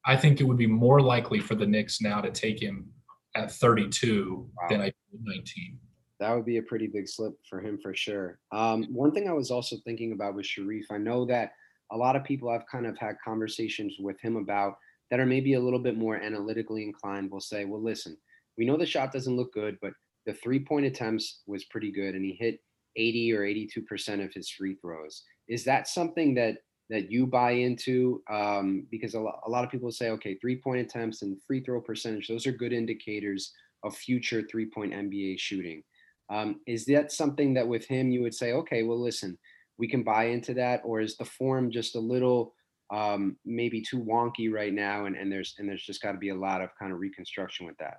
I 0.05 0.17
think 0.17 0.41
it 0.41 0.45
would 0.45 0.59
be 0.59 0.67
more 0.67 1.01
likely 1.01 1.41
for 1.41 1.55
the 1.55 1.67
Knicks 1.67 2.03
now 2.03 2.21
to 2.21 2.31
take 2.31 2.61
him 2.61 2.91
at 3.35 3.51
32 3.51 4.51
wow. 4.55 4.69
than 4.69 4.81
I 4.81 4.87
did 4.87 4.95
19. 5.23 5.79
That 6.21 6.35
would 6.35 6.45
be 6.45 6.59
a 6.59 6.63
pretty 6.63 6.87
big 6.87 7.09
slip 7.09 7.35
for 7.49 7.61
him 7.61 7.79
for 7.83 7.95
sure. 7.95 8.39
Um, 8.53 8.85
one 8.85 9.13
thing 9.13 9.29
I 9.29 9.33
was 9.33 9.51
also 9.51 9.77
thinking 9.85 10.13
about 10.13 10.35
with 10.35 10.47
Sharife. 10.47 10.87
I 10.91 10.99
know 10.99 11.25
that 11.27 11.53
a 11.93 11.97
lot 11.97 12.17
of 12.17 12.25
people 12.25 12.49
I've 12.49 12.67
kind 12.67 12.87
of 12.87 12.97
had 12.99 13.17
conversations 13.25 13.97
with 13.99 14.21
him 14.21 14.37
about 14.37 14.75
that 15.11 15.21
are 15.21 15.27
maybe 15.27 15.55
a 15.55 15.61
little 15.61 15.79
bit 15.79 15.97
more 15.97 16.17
analytically 16.17 16.83
inclined 16.83 17.31
will 17.31 17.41
say, 17.41 17.65
well, 17.65 17.83
listen, 17.83 18.17
we 18.57 18.65
know 18.65 18.77
the 18.77 18.87
shot 18.87 19.13
doesn't 19.13 19.37
look 19.37 19.53
good, 19.53 19.77
but 19.83 19.93
the 20.27 20.33
three 20.35 20.59
point 20.59 20.87
attempts 20.87 21.43
was 21.47 21.65
pretty 21.65 21.91
good 21.91 22.15
and 22.15 22.25
he 22.25 22.37
hit 22.39 22.61
80 22.97 23.33
or 23.33 23.41
82% 23.41 24.25
of 24.25 24.33
his 24.33 24.49
free 24.51 24.77
throws. 24.77 25.23
Is 25.49 25.65
that 25.65 25.89
something 25.89 26.35
that 26.35 26.59
that 26.91 27.11
you 27.11 27.27
buy 27.27 27.53
into? 27.53 28.23
Um, 28.31 28.87
because 28.91 29.15
a 29.15 29.21
lot, 29.21 29.41
a 29.47 29.51
lot 29.51 29.65
of 29.65 29.71
people 29.71 29.91
say, 29.91 30.11
okay, 30.11 30.37
three 30.37 30.57
point 30.57 30.81
attempts 30.81 31.23
and 31.23 31.37
free 31.47 31.61
throw 31.61 31.81
percentage, 31.81 32.29
those 32.29 32.47
are 32.47 32.53
good 32.53 32.73
indicators 32.73 33.53
of 33.83 33.97
future 33.97 34.43
three 34.51 34.67
point 34.67 34.93
NBA 34.93 35.39
shooting. 35.39 35.83
Um, 36.31 36.61
is 36.67 36.85
that 36.87 37.13
something 37.13 37.55
that 37.55 37.69
with 37.69 37.87
him 37.87 38.11
you 38.11 38.23
would 38.23 38.35
say, 38.35 38.53
okay, 38.53 38.83
well, 38.83 39.01
listen, 39.01 39.39
we 39.79 39.89
can 39.89 40.03
buy 40.03 40.25
into 40.27 40.55
that, 40.55 40.81
or 40.85 41.01
is 41.01 41.17
the 41.17 41.25
form 41.25 41.71
just 41.71 41.97
a 41.97 42.01
little 42.01 42.55
um, 42.93 43.37
maybe 43.45 43.81
too 43.81 43.99
wonky 43.99 44.53
right 44.53 44.73
now, 44.73 45.07
and, 45.07 45.17
and 45.17 45.31
there's 45.31 45.55
and 45.59 45.69
there's 45.69 45.85
just 45.85 46.03
got 46.03 46.13
to 46.13 46.19
be 46.19 46.29
a 46.29 46.35
lot 46.35 46.61
of 46.61 46.71
kind 46.79 46.93
of 46.93 46.99
reconstruction 46.99 47.67
with 47.67 47.77
that? 47.79 47.99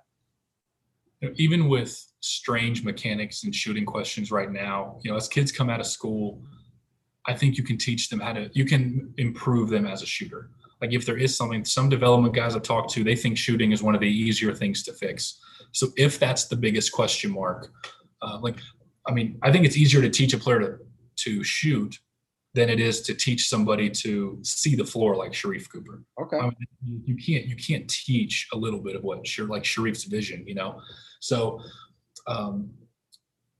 Even 1.36 1.68
with 1.68 2.04
strange 2.20 2.84
mechanics 2.84 3.44
and 3.44 3.54
shooting 3.54 3.84
questions 3.86 4.30
right 4.30 4.50
now, 4.50 4.98
you 5.02 5.10
know, 5.10 5.16
as 5.16 5.28
kids 5.28 5.50
come 5.50 5.70
out 5.70 5.80
of 5.80 5.86
school, 5.86 6.42
I 7.26 7.34
think 7.34 7.56
you 7.56 7.64
can 7.64 7.78
teach 7.78 8.08
them 8.10 8.20
how 8.20 8.34
to, 8.34 8.50
you 8.52 8.64
can 8.64 9.14
improve 9.16 9.70
them 9.70 9.86
as 9.86 10.02
a 10.02 10.06
shooter. 10.06 10.50
Like 10.80 10.92
if 10.92 11.06
there 11.06 11.16
is 11.16 11.34
something, 11.34 11.64
some 11.64 11.88
development 11.88 12.34
guys 12.34 12.54
I've 12.54 12.62
talked 12.62 12.90
to, 12.92 13.02
they 13.02 13.16
think 13.16 13.38
shooting 13.38 13.72
is 13.72 13.82
one 13.82 13.94
of 13.94 14.00
the 14.02 14.08
easier 14.08 14.54
things 14.54 14.82
to 14.84 14.92
fix. 14.92 15.40
So 15.72 15.88
if 15.96 16.18
that's 16.18 16.46
the 16.46 16.56
biggest 16.56 16.92
question 16.92 17.32
mark, 17.32 17.72
uh, 18.22 18.38
like, 18.40 18.56
I 19.06 19.12
mean, 19.12 19.38
I 19.42 19.52
think 19.52 19.64
it's 19.64 19.76
easier 19.76 20.02
to 20.02 20.10
teach 20.10 20.34
a 20.34 20.38
player 20.38 20.60
to, 20.60 20.78
to 21.16 21.44
shoot 21.44 21.98
than 22.54 22.70
it 22.70 22.80
is 22.80 23.02
to 23.02 23.14
teach 23.14 23.48
somebody 23.48 23.90
to 23.90 24.38
see 24.42 24.74
the 24.74 24.84
floor 24.84 25.14
like 25.14 25.32
Sharife 25.32 25.70
Cooper. 25.70 26.02
Okay. 26.20 26.38
I 26.38 26.50
mean, 26.82 27.02
you 27.04 27.14
can't 27.14 27.44
you 27.44 27.54
can't 27.54 27.88
teach 27.88 28.48
a 28.52 28.56
little 28.56 28.80
bit 28.80 28.96
of 28.96 29.02
what 29.04 29.18
like 29.18 29.62
Sharife's 29.62 30.04
vision, 30.04 30.42
you 30.46 30.54
know. 30.54 30.80
So 31.20 31.60
um, 32.26 32.70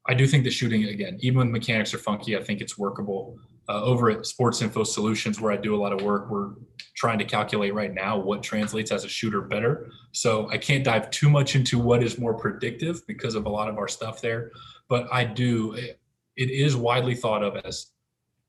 I 0.06 0.14
do 0.14 0.26
think 0.26 0.44
the 0.44 0.50
shooting 0.50 0.84
again, 0.84 1.18
even 1.20 1.38
when 1.38 1.52
mechanics 1.52 1.92
are 1.92 1.98
funky, 1.98 2.36
I 2.36 2.42
think 2.42 2.60
it's 2.62 2.78
workable 2.78 3.36
uh, 3.68 3.82
over 3.82 4.10
at 4.10 4.26
Sports 4.26 4.62
Info 4.62 4.84
Solutions, 4.84 5.40
where 5.40 5.52
I 5.52 5.56
do 5.56 5.74
a 5.74 5.80
lot 5.80 5.92
of 5.92 6.02
work, 6.02 6.30
we're 6.30 6.50
trying 6.94 7.18
to 7.18 7.24
calculate 7.24 7.74
right 7.74 7.92
now 7.92 8.18
what 8.18 8.42
translates 8.42 8.90
as 8.90 9.04
a 9.04 9.08
shooter 9.08 9.42
better. 9.42 9.90
So 10.12 10.48
I 10.50 10.58
can't 10.58 10.84
dive 10.84 11.10
too 11.10 11.28
much 11.28 11.56
into 11.56 11.78
what 11.78 12.02
is 12.02 12.18
more 12.18 12.34
predictive 12.34 13.06
because 13.06 13.34
of 13.34 13.46
a 13.46 13.48
lot 13.48 13.68
of 13.68 13.78
our 13.78 13.88
stuff 13.88 14.20
there. 14.20 14.52
But 14.88 15.08
I 15.12 15.24
do, 15.24 15.74
it 15.74 16.50
is 16.50 16.76
widely 16.76 17.14
thought 17.14 17.42
of 17.42 17.56
as 17.64 17.88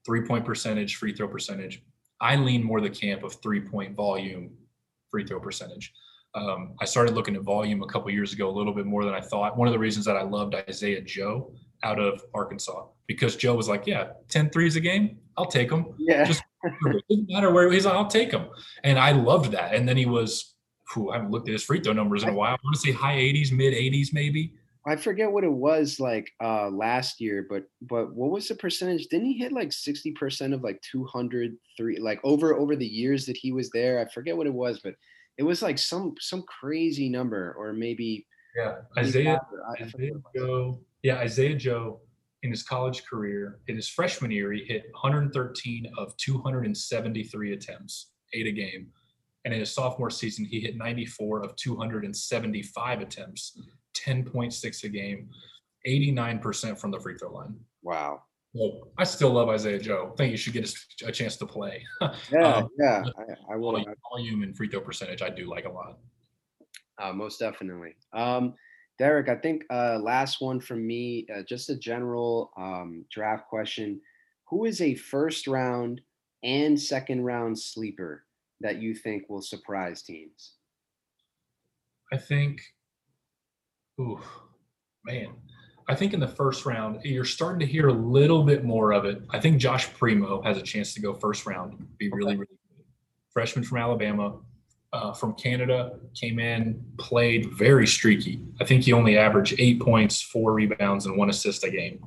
three 0.06 0.26
point 0.26 0.46
percentage, 0.46 0.96
free 0.96 1.14
throw 1.14 1.28
percentage. 1.28 1.84
I 2.22 2.36
lean 2.36 2.64
more 2.64 2.82
the 2.82 2.90
camp 2.90 3.24
of 3.24 3.36
three 3.42 3.62
point 3.62 3.96
volume, 3.96 4.52
free 5.10 5.26
throw 5.26 5.40
percentage. 5.40 5.94
Um, 6.36 6.76
I 6.80 6.86
started 6.86 7.16
looking 7.16 7.36
at 7.36 7.42
volume 7.42 7.82
a 7.82 7.88
couple 7.88 8.12
years 8.12 8.34
ago, 8.34 8.50
a 8.50 8.52
little 8.52 8.74
bit 8.74 8.86
more 8.86 9.04
than 9.04 9.14
I 9.14 9.22
thought. 9.22 9.58
One 9.58 9.68
of 9.68 9.74
the 9.74 9.80
reasons 9.80 10.06
that 10.06 10.16
I 10.16 10.22
loved 10.22 10.54
Isaiah 10.54 11.02
Joe 11.02 11.52
out 11.84 12.00
of 12.00 12.24
Arkansas 12.34 12.86
because 13.08 13.36
Joe 13.36 13.56
was 13.56 13.68
like, 13.68 13.88
yeah, 13.88 14.10
10 14.30 14.50
threes 14.50 14.76
a 14.76 14.80
game, 14.80 15.18
I'll 15.38 15.46
take 15.46 15.70
them. 15.70 15.94
Yeah. 15.98 16.26
Just 16.26 16.44
it 16.64 17.04
doesn't 17.10 17.30
matter 17.30 17.52
where 17.52 17.72
he's 17.72 17.86
like, 17.86 17.96
I'll 17.96 18.08
take 18.08 18.32
them. 18.32 18.48
And 18.84 19.00
I 19.00 19.12
loved 19.12 19.52
that. 19.52 19.74
And 19.74 19.88
then 19.88 19.98
he 19.98 20.06
was, 20.06 20.56
whew, 20.94 21.12
I 21.12 21.16
haven't 21.16 21.32
looked 21.32 21.48
at 21.48 21.54
his 21.54 21.64
free 21.64 21.80
throw 21.80 21.94
numbers 21.94 22.24
in 22.24 22.30
a 22.30 22.34
while. 22.34 22.54
I 22.54 22.58
want 22.64 22.76
to 22.76 22.82
say 22.82 22.92
high 22.92 23.16
80s, 23.16 23.52
mid 23.52 23.74
80s, 23.74 24.14
maybe. 24.14 24.54
I 24.86 24.96
forget 24.96 25.30
what 25.30 25.44
it 25.44 25.52
was 25.52 26.00
like 26.00 26.32
uh 26.42 26.70
last 26.70 27.20
year, 27.20 27.46
but 27.50 27.66
but 27.82 28.14
what 28.14 28.32
was 28.32 28.48
the 28.48 28.56
percentage? 28.56 29.08
Didn't 29.08 29.26
he 29.26 29.38
hit 29.38 29.52
like 29.52 29.70
60% 29.70 30.54
of 30.54 30.64
like 30.64 30.82
203 30.90 32.00
like 32.00 32.22
over 32.24 32.56
over 32.56 32.74
the 32.76 32.88
years 32.88 33.26
that 33.26 33.36
he 33.36 33.52
was 33.52 33.70
there? 33.72 34.00
I 34.00 34.10
forget 34.10 34.38
what 34.38 34.48
it 34.48 34.54
was, 34.54 34.80
but 34.80 34.96
it 35.38 35.44
was 35.44 35.62
like 35.62 35.78
some 35.78 36.16
some 36.20 36.44
crazy 36.44 37.10
number 37.10 37.54
or 37.58 37.74
maybe 37.74 38.26
yeah 38.58 38.76
Isaiah, 38.98 39.42
Isaiah 39.82 40.14
Joe 40.34 40.80
yeah, 41.04 41.18
Isaiah 41.18 41.56
Joe 41.56 42.02
in 42.44 42.52
his 42.52 42.64
college 42.64 43.06
career, 43.06 43.60
in 43.68 43.76
his 43.76 43.88
freshman 43.88 44.32
year, 44.32 44.52
he 44.52 44.64
hit 44.64 44.84
113 44.92 45.92
of 45.98 46.16
273 46.18 47.54
attempts, 47.54 48.12
eight 48.34 48.48
a 48.48 48.52
game. 48.52 48.88
And 49.46 49.54
in 49.54 49.60
his 49.60 49.74
sophomore 49.74 50.10
season, 50.10 50.46
he 50.46 50.60
hit 50.60 50.78
94 50.78 51.44
of 51.44 51.56
275 51.56 53.02
attempts, 53.02 53.58
10.6 53.96 54.84
a 54.84 54.90
game, 54.90 55.30
89% 55.88 56.78
from 56.78 56.92
the 56.92 57.00
free 57.00 57.18
throw 57.18 57.32
line. 57.32 57.56
Wow. 57.82 58.24
Well, 58.54 58.90
I 58.98 59.04
still 59.04 59.32
love 59.32 59.50
Isaiah 59.50 59.80
Joe. 59.80 60.12
I 60.14 60.16
think 60.16 60.32
you 60.32 60.38
should 60.38 60.54
get 60.54 60.74
a, 61.06 61.12
chance 61.12 61.36
to 61.38 61.46
play. 61.46 61.86
Yeah, 62.32 62.56
um, 62.56 62.70
yeah, 62.80 63.04
I, 63.18 63.54
I 63.54 63.56
will. 63.56 63.84
Volume 64.12 64.44
and 64.44 64.56
free 64.56 64.68
throw 64.68 64.82
percentage, 64.82 65.22
I 65.22 65.30
do 65.30 65.46
like 65.50 65.66
a 65.66 65.70
lot. 65.70 65.98
Uh, 67.00 67.14
most 67.14 67.40
definitely. 67.40 67.96
Um, 68.14 68.56
Derek, 69.00 69.30
I 69.30 69.36
think 69.36 69.64
uh, 69.70 70.00
last 70.02 70.42
one 70.42 70.60
from 70.60 70.86
me, 70.86 71.28
uh, 71.36 71.44
just 71.44 71.70
a 71.70 71.76
general 71.76 72.52
um, 72.58 73.06
draft 73.12 73.48
question. 73.48 74.02
Who 74.50 74.66
is 74.66 74.82
a 74.82 74.96
first 74.96 75.48
round 75.48 76.02
and 76.44 76.80
second 76.80 77.24
round 77.24 77.60
sleeper 77.60 78.24
that 78.62 78.82
you 78.82 78.96
think 78.96 79.30
will 79.30 79.42
surprise 79.42 80.02
teams? 80.02 80.54
I 82.12 82.18
think, 82.18 82.62
ooh, 84.00 84.20
man, 85.06 85.34
I 85.88 85.96
think 85.96 86.14
in 86.14 86.20
the 86.20 86.28
first 86.28 86.66
round, 86.66 87.02
you're 87.04 87.26
starting 87.26 87.60
to 87.60 87.66
hear 87.66 87.90
a 87.90 87.94
little 87.94 88.44
bit 88.44 88.64
more 88.64 88.94
of 88.94 89.06
it. 89.06 89.22
I 89.30 89.40
think 89.40 89.58
Josh 89.58 89.94
Primo 89.94 90.42
has 90.42 90.58
a 90.58 90.62
chance 90.62 90.94
to 90.96 91.02
go 91.02 91.14
first 91.14 91.46
round, 91.46 91.88
be 91.98 92.10
really, 92.10 92.36
really 92.36 92.48
good. 92.48 92.86
Freshman 93.32 93.64
from 93.64 93.78
Alabama, 93.78 94.40
uh, 94.94 95.14
from 95.14 95.34
Canada, 95.34 96.00
came 96.16 96.40
in, 96.40 96.84
played 96.98 97.52
very 97.52 97.86
streaky. 97.88 98.42
I 98.62 98.66
think 98.66 98.84
he 98.84 98.94
only 98.94 99.18
averaged 99.18 99.56
eight 99.60 99.82
points, 99.82 100.22
four 100.22 100.54
rebounds, 100.54 101.06
and 101.06 101.18
one 101.18 101.30
assist 101.30 101.64
a 101.64 101.70
game. 101.70 102.06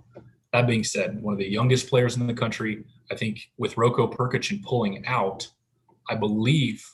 That 0.52 0.66
being 0.66 0.84
said, 0.84 1.22
one 1.22 1.32
of 1.32 1.38
the 1.38 1.48
youngest 1.48 1.88
players 1.88 2.16
in 2.16 2.26
the 2.26 2.34
country. 2.34 2.84
I 3.10 3.14
think 3.14 3.50
with 3.58 3.76
Roko 3.76 4.12
Prkačin 4.12 4.62
pulling 4.62 5.06
out, 5.06 5.48
I 6.08 6.14
believe 6.14 6.84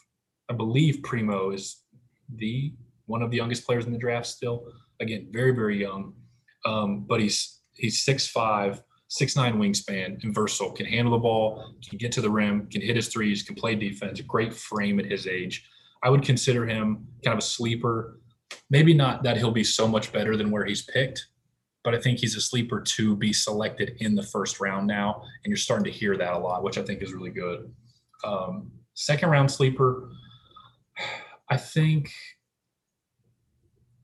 I 0.49 0.55
believe 0.55 1.03
Primo 1.03 1.51
is 1.51 1.83
the 2.37 2.73
one 3.07 3.23
of 3.23 3.31
the 3.31 3.37
youngest 3.37 3.65
players 3.67 3.87
in 3.87 3.93
the 3.93 3.99
draft 3.99 4.27
still. 4.27 4.67
Again, 5.01 5.29
very 5.31 5.53
very 5.53 5.81
young, 5.81 6.15
um, 6.65 7.07
but 7.09 7.21
he's 7.21 7.61
he's 7.75 8.03
six 8.03 8.29
five, 8.29 8.83
six 9.09 9.37
nine 9.37 9.59
wingspan 9.59 10.23
and 10.23 10.35
versatile. 10.35 10.73
Can 10.73 10.87
handle 10.87 11.13
the 11.13 11.19
ball, 11.19 11.75
can 11.89 11.97
get 11.97 12.13
to 12.13 12.21
the 12.21 12.31
rim, 12.31 12.67
can 12.67 12.83
hit 12.83 12.97
his 12.97 13.09
threes, 13.09 13.43
can 13.43 13.55
play 13.55 13.75
defense. 13.75 14.21
Great 14.21 14.53
frame 14.53 14.99
at 14.99 15.07
his 15.07 15.27
age. 15.27 15.65
I 16.03 16.11
would 16.11 16.23
consider 16.23 16.67
him 16.67 17.07
kind 17.25 17.37
of 17.37 17.39
a 17.39 17.47
sleeper. 17.47 18.21
Maybe 18.71 18.95
not 18.95 19.23
that 19.25 19.37
he'll 19.37 19.51
be 19.51 19.65
so 19.65 19.89
much 19.89 20.13
better 20.13 20.37
than 20.37 20.51
where 20.51 20.65
he's 20.65 20.83
picked, 20.83 21.27
but 21.85 21.95
I 21.95 22.01
think 22.01 22.19
he's 22.19 22.37
a 22.37 22.41
sleeper 22.41 22.81
to 22.81 23.17
be 23.17 23.33
selected 23.33 23.97
in 23.99 24.15
the 24.15 24.23
first 24.23 24.61
round 24.61 24.87
now. 24.87 25.23
And 25.45 25.51
you're 25.51 25.57
starting 25.57 25.85
to 25.85 25.99
hear 25.99 26.17
that 26.17 26.33
a 26.35 26.39
lot, 26.39 26.63
which 26.63 26.79
I 26.79 26.83
think 26.83 27.03
is 27.03 27.13
really 27.13 27.31
good. 27.31 27.73
Um, 28.25 28.71
second 28.95 29.31
round 29.31 29.51
sleeper, 29.51 30.11
I 31.51 31.57
think 31.57 32.13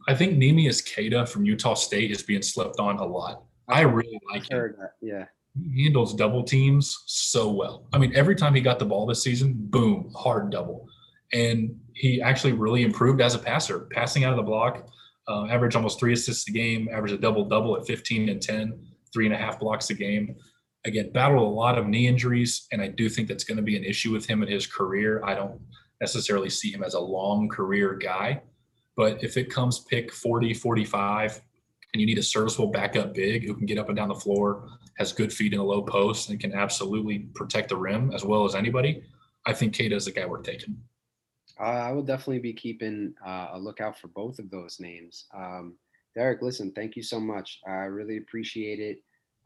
I 0.09 0.15
think 0.15 0.37
Neemias 0.37 0.83
Queta 0.83 1.27
from 1.27 1.45
Utah 1.45 1.75
State 1.75 2.11
is 2.11 2.23
being 2.23 2.43
slept 2.43 2.79
on 2.79 2.99
a 2.99 3.05
lot. 3.05 3.45
I 3.69 3.83
really 3.83 4.21
like 4.33 4.51
him. 4.51 4.75
Yeah. 5.01 5.27
He 5.55 5.85
handles 5.85 6.15
double 6.15 6.43
teams 6.43 7.05
so 7.07 7.51
well. 7.51 7.87
I 7.93 7.99
mean, 7.99 8.13
every 8.15 8.35
time 8.35 8.55
he 8.55 8.61
got 8.61 8.79
the 8.79 8.85
ball 8.85 9.07
this 9.07 9.23
season, 9.23 9.55
boom, 9.57 10.11
hard 10.17 10.51
double. 10.51 10.89
And 11.33 11.79
he 11.95 12.21
actually 12.23 12.53
really 12.53 12.83
improved 12.83 13.21
as 13.21 13.35
a 13.35 13.39
passer, 13.39 13.81
passing 13.91 14.25
out 14.25 14.33
of 14.33 14.37
the 14.37 14.43
block, 14.43 14.89
uh, 15.29 15.47
average 15.47 15.77
almost 15.77 16.01
three 16.01 16.13
assists 16.13 16.49
a 16.49 16.53
game, 16.53 16.89
average 16.93 17.13
a 17.13 17.19
double 17.19 17.45
double 17.45 17.77
at 17.77 17.87
15 17.87 18.29
and 18.29 18.43
10, 18.43 18.87
three 19.13 19.27
and 19.27 19.35
a 19.35 19.39
half 19.39 19.61
blocks 19.61 19.91
a 19.91 19.95
game. 19.95 20.35
Again, 20.85 21.13
battled 21.13 21.43
a 21.43 21.45
lot 21.45 21.79
of 21.79 21.87
knee 21.87 22.09
injuries, 22.09 22.67
and 22.73 22.83
I 22.83 22.89
do 22.89 23.09
think 23.09 23.29
that's 23.29 23.45
going 23.45 23.57
to 23.57 23.63
be 23.63 23.77
an 23.77 23.85
issue 23.85 24.11
with 24.11 24.27
him 24.27 24.43
in 24.43 24.49
his 24.49 24.67
career. 24.67 25.23
I 25.25 25.35
don't 25.35 25.61
necessarily 26.01 26.51
see 26.51 26.73
him 26.73 26.83
as 26.83 26.95
a 26.95 27.01
long 27.01 27.49
career 27.49 27.95
guy, 27.95 28.43
but 28.97 29.23
if 29.23 29.37
it 29.37 29.49
comes 29.49 29.81
pick 29.81 30.13
40, 30.13 30.55
45, 30.55 31.41
and 31.93 32.01
you 32.01 32.07
need 32.07 32.19
a 32.19 32.23
serviceable 32.23 32.69
backup 32.69 33.15
big 33.15 33.47
who 33.47 33.55
can 33.55 33.67
get 33.67 33.79
up 33.79 33.89
and 33.89 33.97
down 33.97 34.09
the 34.09 34.15
floor, 34.15 34.69
has 34.99 35.13
good 35.13 35.33
feet 35.33 35.53
in 35.53 35.59
the 35.59 35.65
low 35.65 35.83
post, 35.83 36.31
and 36.31 36.41
can 36.41 36.53
absolutely 36.53 37.21
protect 37.35 37.69
the 37.69 37.77
rim 37.77 38.13
as 38.13 38.25
well 38.25 38.45
as 38.45 38.55
anybody, 38.55 39.05
I 39.47 39.53
think 39.53 39.77
Queta 39.77 39.95
is 39.95 40.07
the 40.07 40.13
guy 40.13 40.27
we're 40.27 40.43
taking. 40.43 40.77
Uh, 41.63 41.67
I 41.67 41.93
will 41.93 42.03
definitely 42.03 42.41
be 42.41 42.53
keeping 42.53 43.15
uh, 43.25 43.51
a 43.53 43.59
lookout 43.59 43.97
for 43.97 44.09
both 44.09 44.41
of 44.41 44.51
those 44.51 44.81
names. 44.81 45.27
Um, 45.33 45.77
Derek, 46.17 46.43
listen, 46.43 46.73
thank 46.73 46.97
you 46.97 47.03
so 47.03 47.21
much. 47.21 47.61
I 47.67 47.85
really 47.85 48.17
appreciate 48.17 48.81
it. 48.81 48.99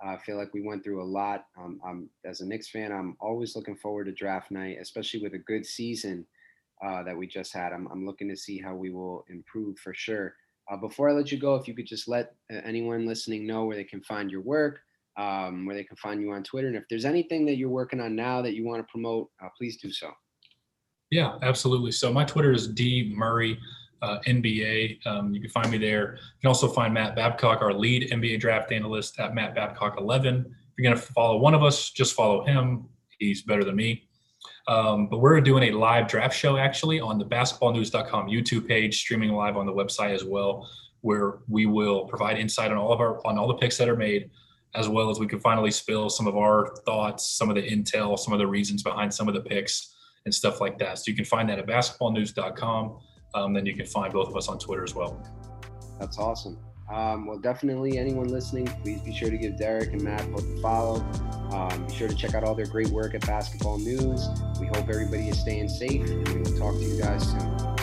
I 0.03 0.17
feel 0.17 0.37
like 0.37 0.53
we 0.55 0.63
went 0.63 0.83
through 0.83 1.03
a 1.03 1.05
lot. 1.05 1.47
Um, 1.59 1.81
I'm, 1.87 2.09
as 2.25 2.41
a 2.41 2.47
Knicks 2.47 2.71
fan, 2.71 2.91
I'm 2.91 3.17
always 3.21 3.55
looking 3.55 3.77
forward 3.77 4.05
to 4.05 4.13
draft 4.13 4.51
night, 4.51 4.79
especially 4.81 5.23
with 5.23 5.35
a 5.35 5.39
good 5.39 5.67
season 5.67 6.27
uh, 6.85 7.03
that 7.03 7.17
we 7.17 7.27
just 7.27 7.53
had. 7.53 7.73
I'm, 7.73 7.87
I'm 7.89 8.07
looking 8.07 8.29
to 8.29 8.37
see 8.37 8.59
how 8.59 8.75
we 8.75 8.91
will 8.91 9.25
improve 9.29 9.79
for 9.79 9.95
sure. 9.95 10.35
Uh, 10.71 10.77
before 10.77 11.11
I 11.11 11.13
let 11.13 11.31
you 11.31 11.39
go, 11.39 11.55
if 11.55 11.69
you 11.69 11.75
could 11.75 11.87
just 11.87 12.09
let 12.09 12.35
uh, 12.53 12.61
anyone 12.65 13.07
listening 13.07 13.47
know 13.47 13.67
where 13.67 13.77
they 13.77 13.85
can 13.85 14.03
find 14.03 14.31
your 14.31 14.43
work, 14.43 14.81
um, 15.19 15.67
where 15.67 15.77
they 15.77 15.85
can 15.85 15.97
find 15.97 16.21
you 16.21 16.33
on 16.33 16.43
Twitter, 16.43 16.69
and 16.69 16.77
if 16.77 16.85
there's 16.91 17.05
anything 17.05 17.47
that 17.47 17.57
you're 17.57 17.69
working 17.69 18.01
on 18.01 18.17
now 18.17 18.43
that 18.43 18.55
you 18.55 18.67
want 18.67 18.87
to 18.87 18.91
promote, 18.91 19.31
uh, 19.43 19.49
please 19.57 19.77
do 19.77 19.91
so. 19.91 20.11
Yeah, 21.11 21.39
absolutely. 21.43 21.93
So 21.93 22.13
my 22.13 22.25
Twitter 22.25 22.53
is 22.53 22.69
D 22.69 23.13
Murray 23.15 23.59
uh, 24.03 24.19
NBA. 24.27 25.07
Um, 25.07 25.33
you 25.33 25.41
can 25.41 25.51
find 25.51 25.71
me 25.71 25.79
there. 25.79 26.15
You 26.15 26.41
can 26.43 26.49
also 26.49 26.69
find 26.69 26.93
Matt 26.93 27.15
Babcock, 27.17 27.63
our 27.63 27.73
lead 27.73 28.11
NBA 28.11 28.41
draft 28.41 28.73
analyst, 28.73 29.19
at 29.19 29.35
Matt 29.35 29.55
Babcock 29.55 29.99
11. 29.99 30.45
If 30.47 30.47
you're 30.79 30.91
going 30.91 31.01
to 31.01 31.13
follow 31.13 31.39
one 31.39 31.55
of 31.55 31.63
us, 31.63 31.91
just 31.91 32.15
follow 32.15 32.45
him. 32.45 32.89
He's 33.19 33.43
better 33.43 33.65
than 33.65 33.77
me. 33.77 34.05
Um, 34.69 35.09
but 35.09 35.19
we're 35.19 35.41
doing 35.41 35.65
a 35.65 35.79
live 35.79 36.09
draft 36.09 36.37
show 36.37 36.57
actually 36.57 37.01
on 37.01 37.19
the 37.19 37.25
basketballnews.com 37.25 38.27
YouTube 38.27 38.67
page, 38.67 38.99
streaming 38.99 39.31
live 39.31 39.57
on 39.57 39.65
the 39.65 39.73
website 39.73 40.13
as 40.13 40.25
well, 40.25 40.69
where 41.03 41.39
we 41.49 41.67
will 41.67 42.07
provide 42.07 42.37
insight 42.37 42.73
on 42.73 42.77
all 42.77 42.93
of 42.93 43.01
our 43.01 43.25
on 43.27 43.39
all 43.39 43.47
the 43.47 43.55
picks 43.55 43.79
that 43.79 43.89
are 43.89 43.97
made, 43.97 44.29
as 44.75 44.89
well 44.89 45.09
as 45.09 45.21
we 45.21 45.27
can 45.27 45.39
finally 45.39 45.71
spill 45.71 46.11
some 46.11 46.27
of 46.27 46.37
our 46.37 46.75
thoughts, 46.85 47.31
some 47.31 47.49
of 47.49 47.55
the 47.55 47.63
intel, 47.63 48.19
some 48.19 48.33
of 48.33 48.41
the 48.41 48.47
reasons 48.47 48.83
behind 48.83 49.15
some 49.15 49.29
of 49.29 49.35
the 49.35 49.41
picks 49.41 49.96
and 50.27 50.35
stuff 50.35 50.61
like 50.61 50.77
that. 50.79 50.99
So 50.99 51.05
you 51.11 51.17
can 51.17 51.25
find 51.25 51.49
that 51.49 51.59
at 51.59 51.67
basketballnews.com. 51.67 52.99
Um, 53.35 53.55
then 53.55 53.65
you 53.65 53.75
can 53.75 53.87
find 53.87 54.13
both 54.13 54.29
of 54.29 54.37
us 54.37 54.49
on 54.49 54.59
Twitter 54.59 54.85
as 54.85 54.95
well. 54.95 55.23
That's 55.99 56.19
awesome. 56.19 56.59
Um, 56.93 57.27
well, 57.27 57.39
definitely 57.39 57.99
anyone 57.99 58.29
listening, 58.29 58.67
please 58.83 59.01
be 59.01 59.13
sure 59.13 59.31
to 59.31 59.37
give 59.37 59.57
Derek 59.57 59.93
and 59.93 60.03
Matt 60.03 60.31
both 60.31 60.45
a 60.45 60.61
follow. 60.61 61.01
Um, 61.51 61.87
be 61.87 61.95
sure 61.95 62.09
to 62.09 62.15
check 62.15 62.35
out 62.35 62.45
all 62.45 62.55
their 62.55 62.67
great 62.67 62.89
work 62.89 63.15
at 63.15 63.27
Basketball 63.27 63.79
News. 63.79 64.29
We 64.61 64.67
hope 64.67 64.89
everybody 64.89 65.29
is 65.29 65.41
staying 65.41 65.69
safe, 65.69 66.09
and 66.09 66.29
we 66.29 66.43
will 66.43 66.59
talk 66.59 66.75
to 66.75 66.85
you 66.85 67.01
guys 67.01 67.29
soon. 67.29 67.76